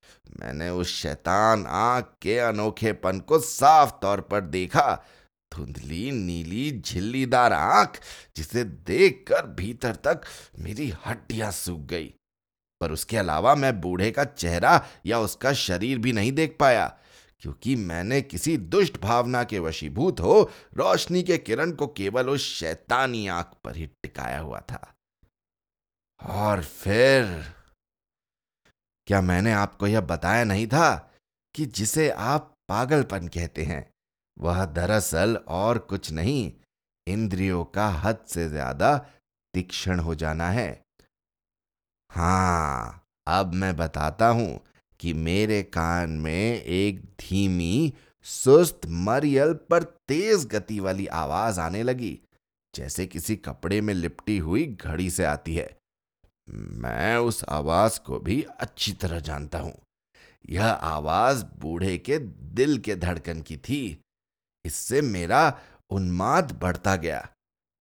मैंने 0.40 0.68
उस 0.70 0.88
शैतान 0.88 1.66
आँख 1.66 2.14
के 2.22 2.38
अनोखेपन 2.38 3.20
को 3.20 3.38
साफ़ 3.38 3.90
तौर 4.02 4.20
पर 4.20 4.40
देखा। 4.40 5.04
धुंधली 5.52 6.10
नीली 6.10 6.70
झिल्लीदार 6.80 7.52
आँख 7.52 8.00
जिसे 8.36 8.64
देखकर 8.64 9.46
भीतर 9.46 9.94
तक 9.96 10.20
मेरी 10.58 10.88
हड्डियाँ 11.06 11.50
सूख 11.52 11.80
गई। 11.80 12.12
पर 12.80 12.92
उसके 12.92 13.16
अलावा 13.16 13.54
मैं 13.54 13.80
बूढ़े 13.80 14.10
का 14.10 14.24
चेहरा 14.24 14.86
या 15.06 15.18
उसका 15.18 15.52
शरीर 15.52 15.98
भी 15.98 16.12
नहीं 16.12 16.32
देख 16.32 16.56
पाया, 16.60 16.86
क्योंकि 17.40 17.76
मैंने 17.76 18.20
किसी 18.22 18.56
दुष्ट 18.56 19.00
भावना 19.00 19.44
के 19.44 19.58
वशीभूत 19.58 20.20
हो 20.20 20.42
रोशनी 20.74 21.22
के 21.22 21.38
किरण 21.38 21.72
को 21.72 21.86
केवल 21.86 22.30
उस 22.30 22.44
शैतानी 22.54 23.26
आँख 23.28 23.56
पर 23.64 23.76
ही 23.76 23.86
टिकाया 23.86 24.38
हुआ 24.38 24.60
था। 24.60 24.94
और 26.22 26.62
फिर 26.62 27.24
क्या 29.06 29.20
मैंने 29.20 29.52
आपको 29.52 29.86
यह 29.86 30.00
बताया 30.00 30.44
नहीं 30.44 30.66
था 30.66 31.12
कि 31.54 31.66
जिसे 31.66 32.10
आप 32.10 32.54
पागलपन 32.68 33.28
कहते 33.28 33.64
हैं? 33.64 33.90
वह 34.36 34.64
दरअसल 34.64 35.36
और 35.36 35.78
कुछ 35.78 36.10
नहीं, 36.12 36.52
इंद्रियों 37.06 37.64
का 37.64 37.88
हद 37.88 38.18
से 38.28 38.48
ज़्यादा 38.48 38.96
तीक्ष्ण 39.54 39.98
हो 39.98 40.14
जाना 40.14 40.48
है। 40.48 40.70
हाँ, 42.10 43.04
अब 43.26 43.54
मैं 43.54 43.76
बताता 43.76 44.28
हूँ 44.28 44.60
कि 45.00 45.12
मेरे 45.12 45.62
कान 45.62 46.10
में 46.10 46.62
एक 46.62 47.00
धीमी, 47.20 47.92
सुस्त 48.26 48.80
मरियल 48.86 49.52
पर 49.70 49.82
तेज 49.82 50.46
गति 50.46 50.78
वाली 50.80 51.06
आवाज़ 51.06 51.60
आने 51.60 51.82
लगी, 51.82 52.18
जैसे 52.74 53.06
किसी 53.06 53.36
कपड़े 53.36 53.80
में 53.80 53.94
लिपटी 53.94 54.38
हुई 54.38 54.66
घड़ी 54.66 55.10
से 55.10 55.24
आती 55.24 55.54
है। 55.54 55.68
मैं 56.50 57.16
उस 57.16 57.44
आवाज़ 57.48 58.00
को 58.00 58.18
भी 58.18 58.42
अच्छी 58.60 58.92
तरह 58.92 59.20
जानता 59.20 59.58
हूँ। 59.58 59.74
यह 60.50 60.66
आवाज़ 60.66 61.44
बूढ़े 61.60 61.96
के 61.98 62.18
दिल 62.18 62.78
के 62.78 62.96
धड़कन 62.96 63.40
की 63.42 63.56
थी। 63.56 64.02
इससे 64.66 65.02
मेरा 65.02 65.60
उन्माद 65.90 66.52
बढ़ता 66.52 66.96
गया। 66.96 67.28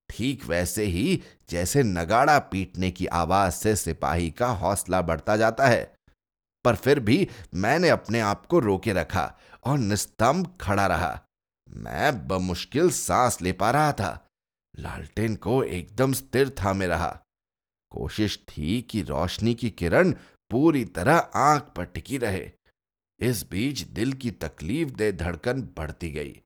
ठीक 0.09 0.45
वैसे 0.45 0.83
ही 0.83 1.23
जैसे 1.49 1.83
नगाड़ा 1.83 2.39
पीटने 2.39 2.91
की 2.91 3.05
आवाज़ 3.05 3.53
से 3.53 3.75
सिपाही 3.75 4.31
का 4.31 4.47
हौसला 4.47 5.01
बढ़ता 5.01 5.37
जाता 5.37 5.67
है। 5.67 5.95
पर 6.65 6.75
फिर 6.75 6.99
भी 6.99 7.29
मैंने 7.53 7.89
अपने 7.89 8.19
आप 8.19 8.45
को 8.45 8.59
रोके 8.59 8.93
रखा 8.93 9.39
और 9.63 9.77
निस्तंभ 9.77 10.57
खड़ा 10.61 10.87
रहा। 10.87 11.21
मैं 11.69 12.27
बमुश्किल 12.27 12.89
सांस 12.89 13.41
ले 13.41 13.51
पा 13.51 13.71
रहा 13.71 13.91
था। 13.91 14.27
लालटेन 14.79 15.35
को 15.35 15.63
एकदम 15.63 16.13
स्थिर 16.13 16.49
था 16.49 16.65
थामे 16.65 16.87
रहा। 16.87 17.19
कोशिश 17.91 18.45
थी 18.49 18.81
कि 18.81 19.01
रोशनी 19.01 19.53
की 19.53 19.69
किरण 19.69 20.11
पूरी 20.51 20.85
तरह 20.85 21.17
आँख 21.17 21.63
पर 21.63 21.85
टिकी 21.85 22.17
रहे। 22.17 22.51
इस 23.19 23.49
बीच 23.49 23.81
दिल 23.81 24.13
की 24.13 24.31
तकलीफ़ 24.31 24.89
दे 24.89 25.11
धड़कन 25.11 25.61
बढ़ती 25.61 26.11
गई। 26.11 26.41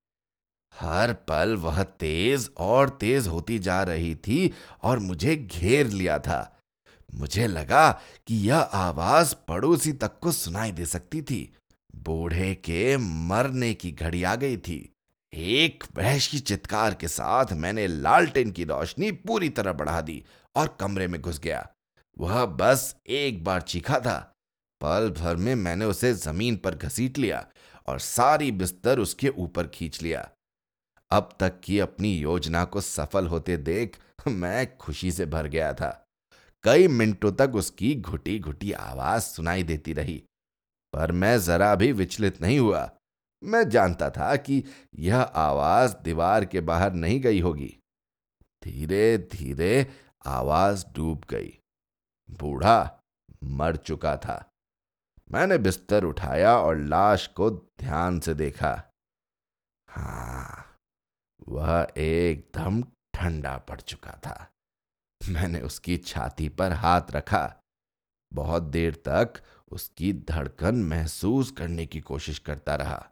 हर 0.79 1.13
पल 1.13 1.55
वह 1.55 1.83
तेज 1.83 2.51
और 2.57 2.89
तेज 2.89 3.27
होती 3.27 3.59
जा 3.59 3.83
रही 3.83 4.15
थी 4.15 4.53
और 4.83 4.99
मुझे 4.99 5.35
घेर 5.35 5.87
लिया 5.87 6.19
था। 6.19 6.59
मुझे 7.15 7.47
लगा 7.47 8.01
कि 8.27 8.49
यह 8.49 8.57
आवाज़ 8.57 9.35
पड़ोसी 9.47 9.93
तक 9.93 10.19
को 10.19 10.31
सुनाई 10.31 10.71
दे 10.71 10.85
सकती 10.85 11.21
थी। 11.21 11.55
बूढ़े 11.95 12.55
के 12.55 12.97
मरने 12.97 13.73
की 13.73 13.91
घड़ी 13.91 14.23
आ 14.23 14.35
गई 14.35 14.57
थी। 14.57 14.93
एक 15.33 15.83
बहश 15.95 16.27
की 16.27 16.39
चित्कार 16.39 16.93
के 16.93 17.07
साथ 17.07 17.45
मैंने 17.53 17.87
लालटेन 17.87 18.51
की 18.51 18.63
रोशनी 18.63 19.11
पूरी 19.11 19.49
तरह 19.49 19.73
बढ़ा 19.73 20.01
दी 20.01 20.23
और 20.55 20.77
कमरे 20.79 21.07
में 21.07 21.21
घुस 21.21 21.39
गया। 21.39 21.69
वह 22.19 22.45
बस 22.45 22.95
एक 23.07 23.43
बार 23.43 23.61
चीखा 23.61 23.99
था। 23.99 24.33
पल 24.81 25.09
भर 25.09 25.35
में 25.35 25.55
मैंने 25.55 25.85
उसे 25.85 26.13
ज़मीन 26.13 26.57
पर 26.57 26.75
घसीट 26.75 27.17
लिया 27.17 27.47
और 27.87 27.99
सारी 27.99 28.51
बिस्तर 28.51 28.99
उसके 28.99 29.29
ऊपर 29.29 29.67
खींच 29.67 30.01
लिया। 30.01 30.29
अब 31.11 31.29
तक 31.39 31.59
की 31.63 31.79
अपनी 31.79 32.17
योजना 32.17 32.65
को 32.65 32.81
सफल 32.81 33.27
होते 33.27 33.57
देख 33.57 33.97
मैं 34.27 34.77
खुशी 34.77 35.11
से 35.11 35.25
भर 35.25 35.47
गया 35.47 35.73
था। 35.73 36.05
कई 36.63 36.87
मिनटों 36.87 37.31
तक 37.31 37.51
उसकी 37.55 37.95
घुटी 37.95 38.39
घुटी 38.39 38.71
आवाज़ 38.71 39.23
सुनाई 39.23 39.63
देती 39.63 39.93
रही, 39.93 40.23
पर 40.93 41.11
मैं 41.11 41.39
जरा 41.39 41.75
भी 41.75 41.91
विचलित 41.91 42.41
नहीं 42.41 42.59
हुआ। 42.59 42.89
मैं 43.43 43.69
जानता 43.69 44.09
था 44.09 44.35
कि 44.35 44.63
यह 44.95 45.21
आवाज़ 45.21 45.95
दीवार 46.03 46.45
के 46.45 46.61
बाहर 46.61 46.93
नहीं 46.93 47.21
गई 47.21 47.39
होगी। 47.39 47.75
धीरे 48.63 49.17
धीरे 49.17 49.87
आवाज़ 50.25 50.85
डूब 50.95 51.21
गई। 51.29 51.57
बूढ़ा 52.29 52.99
मर 53.43 53.75
चुका 53.75 54.17
था। 54.17 54.43
मैंने 55.31 55.57
बिस्तर 55.57 56.03
उठाया 56.03 56.57
और 56.57 56.77
लाश 56.77 57.27
को 57.27 57.49
ध्यान 57.51 58.19
से 58.19 58.33
देखा। 58.33 58.71
हाँ 59.89 60.68
वह 61.49 61.87
एकदम 61.97 62.83
ठंडा 62.83 63.57
पड़ 63.57 63.81
चुका 63.81 64.11
था। 64.11 64.51
मैंने 65.29 65.61
उसकी 65.61 65.97
छाती 65.97 66.49
पर 66.49 66.71
हाथ 66.71 67.01
रखा। 67.11 67.55
बहुत 68.33 68.63
देर 68.63 68.95
तक 68.95 69.33
उसकी 69.71 70.13
धड़कन 70.13 70.75
महसूस 70.75 71.51
करने 71.51 71.85
की 71.85 72.01
कोशिश 72.01 72.39
करता 72.39 72.75
रहा। 72.75 73.09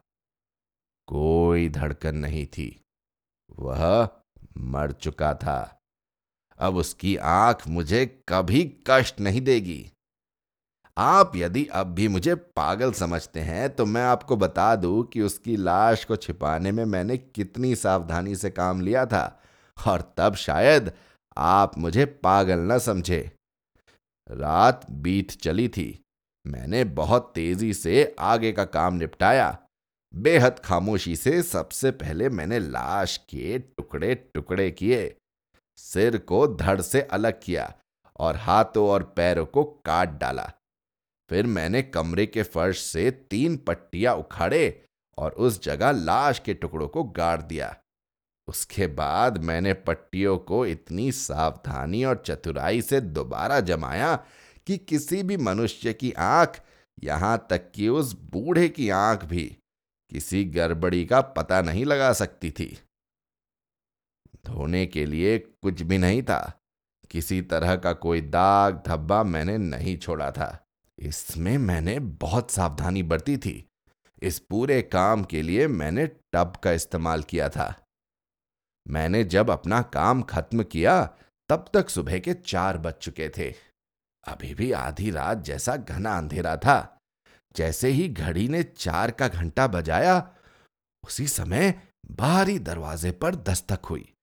कोई 1.06 1.68
धड़कन 1.68 2.16
नहीं 2.16 2.46
थी। 2.46 2.84
वह 3.50 4.10
मर 4.56 4.92
चुका 4.92 5.34
था। 5.34 5.82
अब 6.58 6.76
उसकी 6.76 7.16
आँख 7.16 7.68
मुझे 7.68 8.24
कभी 8.28 8.78
कष्ट 8.86 9.20
नहीं 9.20 9.40
देगी। 9.40 9.92
आप 10.98 11.32
यदि 11.36 11.64
अब 11.64 11.86
भी 11.86 12.06
मुझे 12.08 12.34
पागल 12.34 12.92
समझते 12.92 13.40
हैं 13.40 13.68
तो 13.70 13.84
मैं 13.86 14.02
आपको 14.02 14.36
बता 14.36 14.74
दूँ 14.76 15.02
कि 15.02 15.20
उसकी 15.20 15.56
लाश 15.56 16.04
को 16.04 16.16
छिपाने 16.16 16.72
में 16.72 16.84
मैंने 16.84 17.16
कितनी 17.16 17.74
सावधानी 17.76 18.34
से 18.36 18.50
काम 18.50 18.80
लिया 18.80 19.04
था, 19.06 19.40
और 19.76 20.14
तब 20.16 20.34
शायद 20.34 20.92
आप 21.36 21.78
मुझे 21.78 22.04
पागल 22.04 22.60
न 22.72 22.78
समझे। 22.78 23.20
रात 24.30 24.86
बीत 24.90 25.30
चली 25.30 25.68
थी। 25.68 26.04
मैंने 26.44 26.84
बहुत 26.84 27.30
तेज़ी 27.34 27.72
से 27.74 28.14
आगे 28.18 28.52
का 28.52 28.64
काम 28.64 28.94
निपटाया। 28.94 29.56
बेहद 30.14 30.58
खामोशी 30.58 31.16
से 31.16 31.42
सबसे 31.42 31.90
पहले 31.90 32.28
मैंने 32.28 32.58
लाश 32.58 33.16
के 33.16 33.58
टुकड़े 33.58 34.14
टुकड़े 34.14 34.70
किए। 34.70 35.14
सिर 35.78 36.18
को 36.18 36.46
धड़ 36.56 36.80
से 36.80 37.02
अलग 37.02 37.40
किया 37.42 37.72
और 38.18 38.36
हाथों 38.36 38.88
और 38.88 39.02
पैरों 39.16 39.46
को 39.46 39.64
काट 39.64 40.18
डाला। 40.20 40.50
फिर 41.30 41.46
मैंने 41.46 41.82
कमरे 41.82 42.26
के 42.26 42.42
फर्श 42.42 42.78
से 42.78 43.10
तीन 43.10 43.56
पट्टियाँ 43.56 44.14
उखाड़े 44.14 44.84
और 45.18 45.32
उस 45.32 45.62
जगह 45.62 45.90
लाश 45.90 46.38
के 46.38 46.54
टुकड़ों 46.54 46.88
को 46.88 47.04
गाड़ 47.04 47.42
दिया। 47.42 47.76
उसके 48.48 48.86
बाद 48.86 49.38
मैंने 49.38 49.74
पट्टियों 49.74 50.38
को 50.38 50.66
इतनी 50.66 51.12
सावधानी 51.12 52.04
और 52.04 52.22
चतुराई 52.26 52.82
से 52.82 53.00
दोबारा 53.00 53.60
जमाया 53.60 54.16
कि 54.66 54.78
किसी 54.78 55.22
भी 55.22 55.36
मनुष्य 55.36 55.92
की 55.92 56.12
आँख 56.12 56.60
यहाँ 57.02 57.46
तक 57.50 57.72
कि 57.74 57.88
उस 57.88 58.12
बूढ़े 58.12 58.68
की 58.68 58.88
आँख 58.90 59.24
भी 59.24 59.56
किसी 60.10 60.44
गड़बड़ी 60.44 61.06
का 61.06 61.20
पता 61.20 61.62
नहीं 61.62 61.84
लगा 61.84 62.12
सकती 62.12 62.50
थी। 62.50 62.78
धोने 64.46 64.86
के 64.86 65.06
लिए 65.06 65.38
कुछ 65.38 65.82
भी 65.82 65.98
नहीं 65.98 66.22
था। 66.22 66.60
किसी 67.10 67.42
तरह 67.42 67.76
का 67.76 67.92
कोई 67.92 68.20
दाग 68.20 68.82
धब्बा 68.86 69.22
मैंने 69.22 69.58
नहीं 69.58 69.96
छोड़ा 69.98 70.30
था। 70.30 70.67
इसमें 70.98 71.58
मैंने 71.58 71.98
बहुत 71.98 72.50
सावधानी 72.50 73.02
बरती 73.02 73.36
थी। 73.36 73.68
इस 74.22 74.38
पूरे 74.38 74.82
काम 74.82 75.24
के 75.24 75.42
लिए 75.42 75.68
मैंने 75.68 76.06
टब 76.06 76.52
का 76.64 76.72
इस्तेमाल 76.72 77.22
किया 77.22 77.48
था। 77.48 77.86
मैंने 78.88 79.24
जब 79.24 79.50
अपना 79.50 79.82
काम 79.82 80.22
खत्म 80.22 80.62
किया, 80.62 81.16
तब 81.48 81.64
तक 81.74 81.88
सुबह 81.88 82.18
के 82.18 82.34
चार 82.34 82.78
बज 82.78 82.92
चुके 82.92 83.28
थे। 83.28 83.54
अभी 84.24 84.54
भी 84.54 84.72
आधी 84.72 85.10
रात 85.10 85.38
जैसा 85.38 85.76
घना 85.76 86.18
अंधेरा 86.18 86.56
था। 86.56 87.00
जैसे 87.56 87.88
ही 87.88 88.08
घड़ी 88.08 88.48
ने 88.48 88.62
चार 88.62 89.10
का 89.10 89.28
घंटा 89.28 89.66
बजाया, 89.66 90.36
उसी 91.04 91.28
समय 91.28 91.82
बाहरी 92.10 92.58
दरवाजे 92.58 93.10
पर 93.10 93.34
दस्तक 93.34 93.80
हुई। 93.84 94.14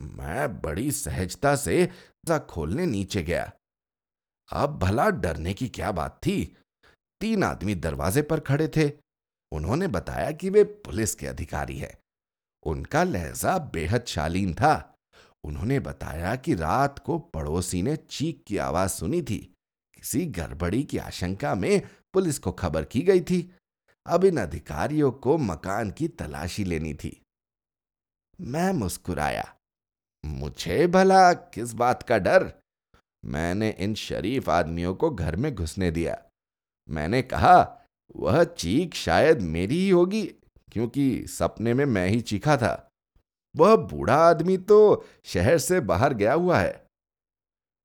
मैं 0.00 0.60
बड़ी 0.60 0.92
सहजता 0.92 1.56
से 1.56 1.92
खोलने 2.30 2.86
नीचे 2.86 3.22
गया। 3.22 3.52
अब 4.52 4.78
भला 4.78 5.10
डरने 5.10 5.54
की 5.54 5.68
क्या 5.68 5.92
बात 5.92 6.20
थी? 6.26 6.56
तीन 7.20 7.44
आदमी 7.44 7.74
दरवाजे 7.74 8.22
पर 8.22 8.40
खड़े 8.40 8.68
थे। 8.68 8.92
उन्होंने 9.52 9.86
बताया 9.86 10.30
कि 10.30 10.50
वे 10.50 10.64
पुलिस 10.64 11.14
के 11.14 11.26
अधिकारी 11.26 11.78
हैं। 11.78 11.98
उनका 12.66 13.04
लहजा 13.04 13.58
बेहद 13.58 14.04
शालीन 14.06 14.54
था। 14.54 14.94
उन्होंने 15.44 15.80
बताया 15.80 16.36
कि 16.36 16.54
रात 16.54 16.98
को 16.98 17.18
पड़ोसी 17.18 17.82
ने 17.82 17.96
चीख 17.96 18.42
की 18.46 18.56
आवाज़ 18.56 18.90
सुनी 18.90 19.22
थी। 19.22 19.54
किसी 19.94 20.26
गड़बड़ी 20.26 20.82
की 20.82 20.98
आशंका 20.98 21.54
में 21.54 21.88
पुलिस 22.14 22.38
को 22.38 22.52
खबर 22.52 22.84
की 22.84 23.00
गई 23.00 23.20
थी। 23.20 23.54
अब 24.06 24.24
इन 24.24 24.36
अधिकारियों 24.36 25.12
को 25.12 25.38
मकान 25.38 25.90
की 25.90 26.08
तलाशी 26.08 26.64
लेनी 26.64 26.94
थी। 26.94 27.22
मैं 28.40 28.72
मुस्कुराया। 28.72 29.56
मुझे 30.24 30.86
भला 30.86 31.32
किस 31.32 31.72
बात 31.72 32.02
का 32.02 32.18
डर? 32.18 32.52
मैंने 33.24 33.70
इन 33.70 33.94
शरीफ 33.94 34.48
आदमियों 34.48 34.94
को 34.94 35.10
घर 35.10 35.36
में 35.36 35.54
घुसने 35.54 35.90
दिया। 35.90 36.22
मैंने 36.90 37.22
कहा, 37.22 37.78
वह 38.16 38.44
चीख 38.44 38.94
शायद 38.94 39.40
मेरी 39.40 39.76
ही 39.76 39.90
होगी, 39.90 40.24
क्योंकि 40.72 41.26
सपने 41.26 41.74
में 41.74 41.84
मैं 41.84 42.08
ही 42.08 42.20
चीखा 42.20 42.56
था। 42.56 42.90
वह 43.56 43.76
बूढ़ा 43.76 44.16
आदमी 44.16 44.58
तो 44.58 45.06
शहर 45.24 45.58
से 45.58 45.80
बाहर 45.80 46.14
गया 46.14 46.32
हुआ 46.32 46.58
है। 46.58 46.86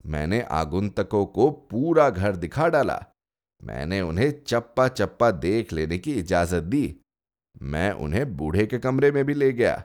मैंने 0.06 0.42
आगुंतकों 0.42 1.26
को 1.26 1.50
पूरा 1.50 2.10
घर 2.10 2.36
दिखा 2.36 2.68
डाला। 2.68 3.06
मैंने 3.64 4.02
उन्हें 4.02 4.44
चप्पा 4.48 4.88
चप्पा 4.88 5.32
देख 5.32 5.74
लेने 5.74 5.98
की 5.98 6.14
इजाज़त 6.14 6.64
दी। 6.64 7.00
मैं 7.62 7.92
उन्हें 7.92 8.38
बूढ़े 8.38 8.66
के 8.66 8.80
कमरे 8.80 9.12
में 9.12 9.26
भी 9.26 9.34
ले 9.34 9.52
गया। 9.54 9.84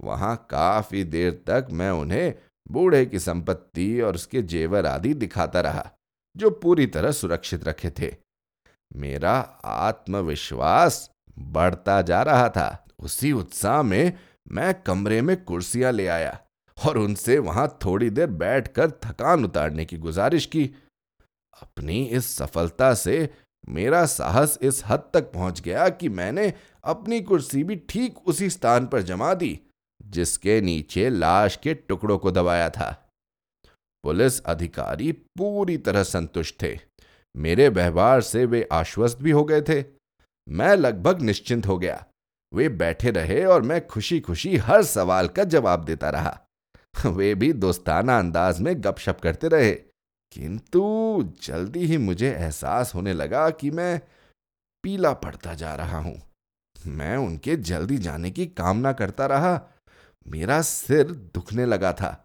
वहाँ 0.00 0.46
काफ़ी 0.50 1.04
देर 1.04 1.44
तक 1.46 1.66
मैं 1.70 1.90
उन्हें 1.90 2.34
बूढ़े 2.70 3.06
की 3.06 3.18
संपत्ति 3.18 4.00
और 4.00 4.14
उसके 4.14 4.42
जेवर 4.42 4.86
आदि 4.86 5.14
दिखाता 5.14 5.60
रहा, 5.60 5.90
जो 6.36 6.50
पूरी 6.50 6.86
तरह 6.86 7.12
सुरक्षित 7.12 7.64
रखे 7.64 7.90
थे। 7.90 8.16
मेरा 8.96 9.32
आत्मविश्वास 9.64 11.10
बढ़ता 11.38 12.02
जा 12.02 12.22
रहा 12.22 12.48
था। 12.48 12.86
उसी 12.98 13.32
उत्साह 13.32 13.82
में 13.82 14.18
मैं 14.50 14.82
कमरे 14.82 15.20
में 15.22 15.44
कुर्सियाँ 15.44 15.92
ले 15.92 16.06
आया 16.06 16.38
और 16.76 16.98
उनसे 16.98 17.38
वहाँ 17.38 17.78
थोड़ी 17.84 18.10
देर 18.10 18.26
बैठकर 18.26 18.90
थकान 18.90 19.44
उतारने 19.44 19.84
की 19.84 19.98
गुजारिश 19.98 20.46
की। 20.46 20.64
अपनी 21.62 22.04
इस 22.04 22.36
सफलता 22.36 22.94
से 22.94 23.30
मेरा 23.68 24.06
साहस 24.06 24.58
इस 24.62 24.82
हद 24.86 25.10
तक 25.14 25.32
पहुँच 25.32 25.60
गया 25.60 25.88
कि 25.88 26.08
मैंने 26.08 26.52
अपनी 26.84 27.20
कुर्सी 27.20 27.64
भी 27.64 27.76
ठीक 27.76 28.18
उसी 28.18 28.50
स्थान 28.50 28.86
पर 28.86 29.02
जमा 29.02 29.34
दी। 29.34 29.60
जिसके 30.04 30.60
नीचे 30.60 31.10
लाश 31.10 31.56
के 31.56 31.74
टुकड़ों 31.74 32.18
को 32.18 32.30
दबाया 32.30 32.70
था। 32.70 33.08
पुलिस 34.04 34.42
अधिकारी 34.42 35.12
पूरी 35.12 35.78
तरह 35.78 36.02
संतुष्ट 36.02 36.62
थे। 36.62 36.80
मेरे 37.36 37.68
व्यवहार 37.68 38.20
से 38.20 38.44
वे 38.44 38.68
आश्वस्त 38.72 39.18
भी 39.18 39.30
हो 39.30 39.44
गए 39.44 39.62
थे। 39.62 39.84
मैं 40.48 40.76
लगभग 40.76 41.22
निश्चिंत 41.22 41.66
हो 41.66 41.78
गया। 41.78 42.06
वे 42.54 42.68
बैठे 42.68 43.10
रहे 43.10 43.44
और 43.44 43.62
मैं 43.62 43.86
खुशी 43.86 44.20
खुशी 44.20 44.56
हर 44.56 44.82
सवाल 44.82 45.28
का 45.28 45.44
जवाब 45.44 45.84
देता 45.84 46.10
रहा। 46.10 46.40
वे 47.06 47.34
भी 47.34 47.52
दोस्ताना 47.52 48.18
अंदाज 48.18 48.60
में 48.60 48.84
गपशप 48.84 49.20
करते 49.22 49.48
रहे। 49.48 49.74
किंतु 50.32 51.34
जल्दी 51.42 51.86
ही 51.86 51.96
मुझे 51.96 52.30
एहसास 52.32 52.94
होने 52.94 53.12
लगा 53.12 53.50
कि 53.50 53.70
मैं 53.70 54.00
पीला 54.82 55.12
पड़ता 55.12 55.54
जा 55.54 55.74
रहा 55.74 55.98
हूँ। 55.98 56.22
मैं 56.86 57.16
उनके 57.16 57.56
जल्दी 57.56 57.98
जाने 57.98 58.30
की 58.30 58.46
कामना 58.46 58.92
करता 58.92 59.26
रहा 59.26 59.68
मेरा 60.26 60.60
सिर 60.62 61.10
दुखने 61.34 61.66
लगा 61.66 61.92
था। 61.92 62.20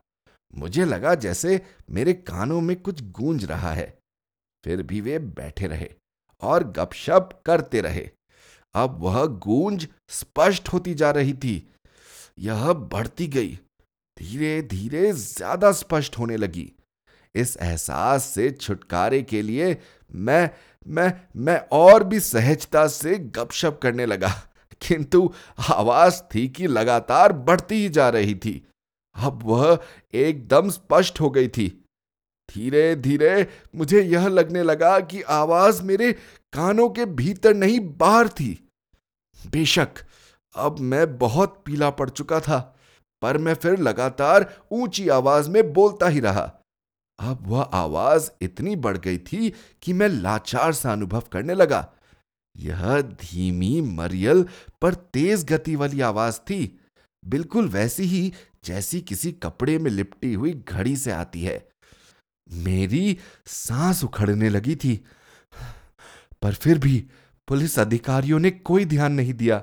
मुझे 0.54 0.86
लगा 0.86 1.14
जैसे 1.16 1.62
मेरे 1.90 2.14
कानों 2.14 2.60
में 2.62 2.76
कुछ 2.76 3.02
गूंज 3.12 3.46
रहा 3.46 3.72
है। 3.74 3.88
फिर 4.64 4.82
भी 4.84 5.02
वे 5.02 5.20
बैठे 5.20 5.68
रहे 5.68 5.90
और 6.42 6.64
गपशप 6.72 7.30
करते 7.46 7.82
रहे। 7.82 8.10
अब 8.76 8.98
वह 9.02 9.26
गूंज 9.26 9.88
स्पष्ट 10.10 10.70
होती 10.70 10.94
जा 10.94 11.12
रही 11.12 11.34
थी। 11.34 11.56
यह 12.40 12.72
बढ़ती 12.74 13.28
गई। 13.28 13.58
धीरे 14.18 14.62
धीरे 14.62 15.12
ज़्यादा 15.14 15.72
स्पष्ट 15.72 16.18
होने 16.20 16.38
लगी। 16.38 16.72
इस 17.36 17.58
एहसास 17.58 18.24
से 18.26 18.50
छुटकारे 18.52 19.22
के 19.22 19.42
लिए 19.42 19.78
मैं 20.16 20.50
मैं 20.86 21.12
मैं 21.38 21.58
और 21.72 22.04
भी 22.04 22.20
सहजता 22.20 22.88
से 22.88 23.18
गपशप 23.18 23.80
करने 23.84 24.06
लगा। 24.06 24.32
किंतु 24.82 25.34
आवाज़ 25.74 26.22
थी 26.36 26.48
कि 26.48 26.68
लगातार 26.68 27.34
बढ़ती 27.34 27.76
ही 27.76 27.89
जा 27.89 28.10
रही 28.10 28.36
थी। 28.36 28.68
अब 29.15 29.44
वह 29.44 29.80
एकदम 30.13 30.70
स्पष्ट 30.70 31.22
हो 31.22 31.30
गई 31.30 31.48
थी। 31.48 31.86
धीरे 32.50 32.96
धीरे 32.96 33.48
मुझे 33.76 34.02
यह 34.02 34.28
लगने 34.28 34.63
लगा 34.63 35.00
कि 35.00 35.22
आवाज़ 35.22 35.84
मेरे 35.84 36.13
कानों 36.54 36.89
के 36.89 37.06
भीतर 37.06 37.54
नहीं, 37.54 37.80
बाहर 37.80 38.30
थी। 38.30 38.70
बेशक, 39.48 39.89
अब 40.56 40.80
मैं 40.80 41.18
बहुत 41.18 41.62
पीला 41.65 41.89
पड़ 41.89 42.10
चुका 42.10 42.39
था, 42.39 42.78
पर 43.22 43.38
मैं 43.38 43.54
फिर 43.54 43.80
लगातार 43.80 44.54
ऊँची 44.72 45.10
आवाज़ 45.10 45.50
में 45.50 45.74
बोलता 45.74 46.08
ही 46.08 46.20
रहा। 46.20 46.52
अब 47.20 47.48
वह 47.48 47.62
आवाज़ 47.62 48.30
इतनी 48.42 48.76
बढ़ 48.76 48.98
गई 48.98 49.18
थी 49.18 49.54
कि 49.82 49.94
मैं 49.94 50.08
लाचार 50.08 50.74
सा 50.74 50.92
अनुभव 50.92 51.24
करने 51.32 51.54
लगा। 51.54 51.94
यह 52.56 53.00
धीमी 53.02 53.80
मरियल 53.82 54.46
पर 54.82 54.94
तेज 54.94 55.44
गति 55.44 55.76
वाली 55.76 56.02
आवाज़ 56.02 56.40
थी। 56.42 56.80
बिल्कुल 57.24 57.68
वैसी 57.70 58.04
ही 58.04 58.32
जैसी 58.66 59.02
किसी 59.02 59.32
कपड़े 59.34 59.78
में 59.78 59.90
लिपटी 59.92 60.34
हुई 60.34 60.54
घड़ी 60.68 60.96
से 60.98 61.12
आती 61.12 61.42
है। 61.42 61.64
मेरी 62.50 63.18
सांस 63.48 64.04
उखड़ने 64.04 64.50
लगी 64.50 64.76
थी, 64.76 65.00
पर 66.42 66.54
फिर 66.54 66.80
भी 66.80 66.98
पुलिस 67.48 67.78
अधिकारियों 67.80 68.40
ने 68.40 68.52
कोई 68.52 68.86
ध्यान 68.86 69.14
नहीं 69.14 69.34
दिया। 69.34 69.62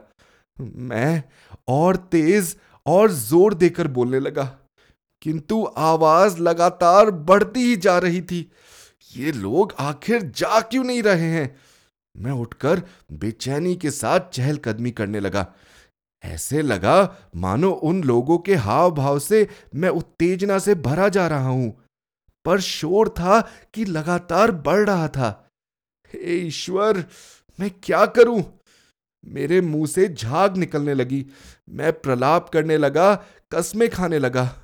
मैं 0.57 1.23
और 1.69 1.97
तेज 2.11 2.57
और 2.87 3.11
ज़ोर 3.11 3.55
देकर 3.55 3.89
बोलने 3.89 4.21
लगा, 4.21 4.45
किंतु 5.23 5.63
आवाज़ 5.79 6.39
लगातार 6.39 7.11
बढ़ती 7.11 7.61
ही 7.61 7.77
जा 7.77 7.99
रही 7.99 8.21
थी। 8.23 8.51
ये 9.13 9.33
लोग 9.33 9.75
आखिर 9.81 10.23
जा 10.31 10.61
क्यों 10.61 10.85
नहीं 10.85 11.03
रहे 11.03 11.31
हैं? 11.31 11.57
मैं 12.17 12.31
उठकर 12.31 12.83
बेचैनी 13.13 13.77
के 13.77 13.91
साथ 13.91 14.21
चहलकदमी 14.21 14.91
करने 14.91 15.21
लगा। 15.21 15.55
ऐसे 16.25 16.63
लगा, 16.63 17.17
मानो 17.37 17.71
उन 17.71 18.03
लोगों 18.03 18.39
के 18.39 18.55
हाव 18.55 18.91
भाव 18.91 19.19
से 19.19 19.49
मैं 19.75 19.89
उत्तेजना 19.89 20.59
से 20.59 20.75
भरा 20.75 21.09
जा 21.09 21.27
रहा 21.27 21.49
हूँ। 21.49 21.85
पर 22.45 22.61
शोर 22.61 23.09
था 23.09 23.41
कि 23.75 23.85
लगातार 23.85 24.51
बढ़ 24.51 24.87
रहा 24.87 25.09
था। 25.09 25.51
हे 26.15 26.47
ईश्वर, 26.47 27.05
मैं 27.61 27.71
क्या 27.83 28.07
करूँ? 28.07 28.61
मेरे 29.27 29.61
मुँह 29.61 29.87
से 29.87 30.09
झाग 30.09 30.57
निकलने 30.57 30.95
लगी। 30.95 31.27
मैं 31.69 31.93
प्रलाप 31.93 32.49
करने 32.49 32.79
लगा, 32.79 33.15
कस्में 33.55 33.91
खाने 33.91 34.19
लगा। 34.19 34.57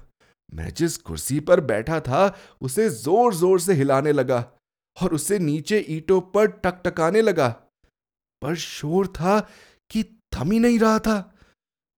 मैं 0.54 0.74
जिस 0.74 0.96
कुर्सी 0.96 1.40
पर 1.40 1.60
बैठा 1.60 2.00
था, 2.00 2.38
उसे 2.60 2.88
ज़ोर 2.88 3.34
ज़ोर 3.34 3.60
से 3.60 3.72
हिलाने 3.72 4.12
लगा। 4.12 4.52
और 4.96 5.14
उसे 5.14 5.38
नीचे 5.38 5.84
ईटों 5.88 6.20
पर 6.20 6.46
टकटकाने 6.46 7.22
लगा। 7.22 7.48
पर 8.42 8.54
शोर 8.54 9.06
था 9.06 9.38
कि 9.90 10.02
थम 10.34 10.52
ही 10.52 10.58
नहीं 10.58 10.78
रहा 10.78 10.98
था। 10.98 11.34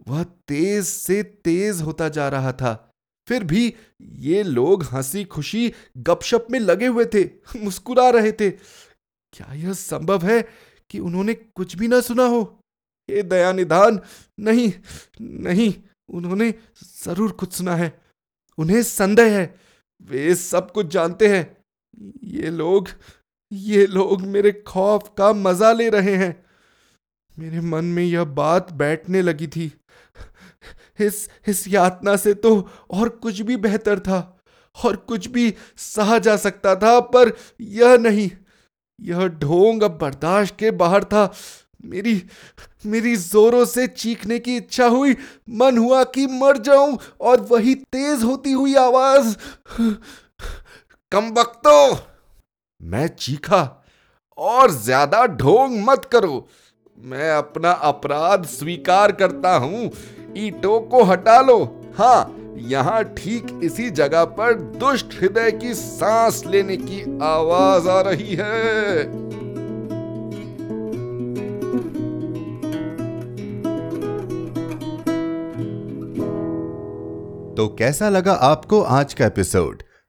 वह 0.09 0.23
तेज 0.23 0.85
से 0.85 1.23
तेज 1.23 1.81
होता 1.81 2.09
जा 2.09 2.29
रहा 2.29 2.53
था। 2.53 2.91
फिर 3.29 3.45
भी 3.45 3.75
ये 4.03 4.43
लोग 4.43 4.83
हँसी 4.85 5.25
खुशी 5.25 5.73
गपशप 5.99 6.47
में 6.51 6.59
लगे 6.61 6.87
हुए 6.87 7.05
थे, 7.05 7.25
मुस्कुरा 7.57 8.11
रहे 8.11 8.33
थे। 8.33 8.51
क्या 8.51 9.53
यह 9.53 9.73
संभव 9.73 10.27
है 10.27 10.41
कि 10.91 10.99
उन्होंने 10.99 11.35
कुछ 11.35 11.77
भी 11.77 11.89
ना 11.89 12.01
सुना 12.01 12.25
हो? 12.25 12.61
ये 13.09 13.23
दया 13.23 13.53
निधान 13.53 14.01
नहीं 14.41 14.73
नहीं, 15.21 15.75
उन्होंने 16.09 16.55
ज़रूर 17.05 17.33
कुछ 17.33 17.53
सुना 17.53 17.77
है। 17.77 18.03
उन्हें 18.59 18.83
संदेह 18.83 19.33
है। 19.39 19.55
वे 20.03 20.35
सब 20.35 20.71
कुछ 20.73 20.87
जानते 20.87 21.29
हैं। 21.29 21.54
ये 22.25 22.51
लोग 22.51 22.89
ये 23.53 23.87
लोग 23.87 24.23
मेरे 24.23 24.51
खौफ 24.67 25.11
का 25.19 25.33
मज़ा 25.33 25.73
ले 25.73 25.89
रहे 25.91 26.15
हैं। 26.15 26.35
मेरे 27.37 27.61
मन 27.61 27.85
में 27.85 28.05
यह 28.05 28.25
बात 28.25 28.73
बैठने 28.73 29.23
लगी 29.23 29.47
थी। 29.47 29.71
इस 31.01 31.29
इस 31.49 31.67
यातना 31.69 32.17
से 32.17 32.35
तो 32.35 32.69
और 32.91 33.09
कुछ 33.09 33.41
भी 33.41 33.57
बेहतर 33.57 33.99
था, 33.99 34.39
और 34.77 34.97
कुछ 34.99 35.29
भी 35.29 35.53
सहा 35.77 36.19
जा 36.19 36.37
सकता 36.37 36.75
था, 36.77 36.99
पर 37.01 37.33
यह 37.61 37.97
नहीं। 37.99 38.31
यह 38.99 39.27
ढोंग 39.29 39.83
अब 39.83 39.99
बर्दाश्त 39.99 40.57
के 40.59 40.71
बाहर 40.73 41.05
था। 41.05 41.33
मेरी 41.85 42.23
मेरी 42.87 43.17
जोरों 43.17 43.65
से 43.65 43.87
चीखने 43.87 44.39
की 44.39 44.57
इच्छा 44.57 44.87
हुई। 44.87 45.17
मन 45.51 45.79
हुआ 45.79 46.03
कि 46.07 46.27
मर 46.27 46.59
जाऊँ, 46.59 46.99
और 47.21 47.41
वही 47.41 47.75
तेज 47.75 48.23
होती 48.23 48.53
हुई 48.53 48.75
आवाज़। 48.75 49.35
कम 51.15 51.31
बख्तो 51.31 51.99
मैं 52.81 53.07
चीखा, 53.09 53.61
और 54.39 54.71
ज़्यादा 54.71 55.25
ढोंग 55.27 55.77
मत 55.87 56.05
करो। 56.05 56.47
मैं 56.99 57.31
अपना 57.31 57.71
अपराध 57.83 58.47
स्वीकार 58.47 59.13
करता 59.13 59.55
हूँ। 59.57 59.91
ईटों 60.39 60.81
को 60.81 61.03
हटा 61.03 61.41
लो। 61.41 61.59
हाँ 61.99 62.35
यहाँ 62.65 63.03
ठीक 63.15 63.61
इसी 63.65 63.89
जगह 63.93 64.25
पर 64.35 64.55
दुष्ट 64.79 65.15
हृदय 65.15 65.51
की 65.53 65.75
सांस 65.75 66.43
लेने 66.47 66.77
की 66.77 67.01
आवाज़ 67.25 67.89
आ 67.89 68.01
रही 68.01 68.35
है। 68.35 69.05
तो 77.55 77.75
कैसा 77.79 78.09
लगा 78.09 78.33
आपको 78.45 78.81
आज 78.83 79.15
का 79.15 79.27
एपिसोड? 79.27 79.83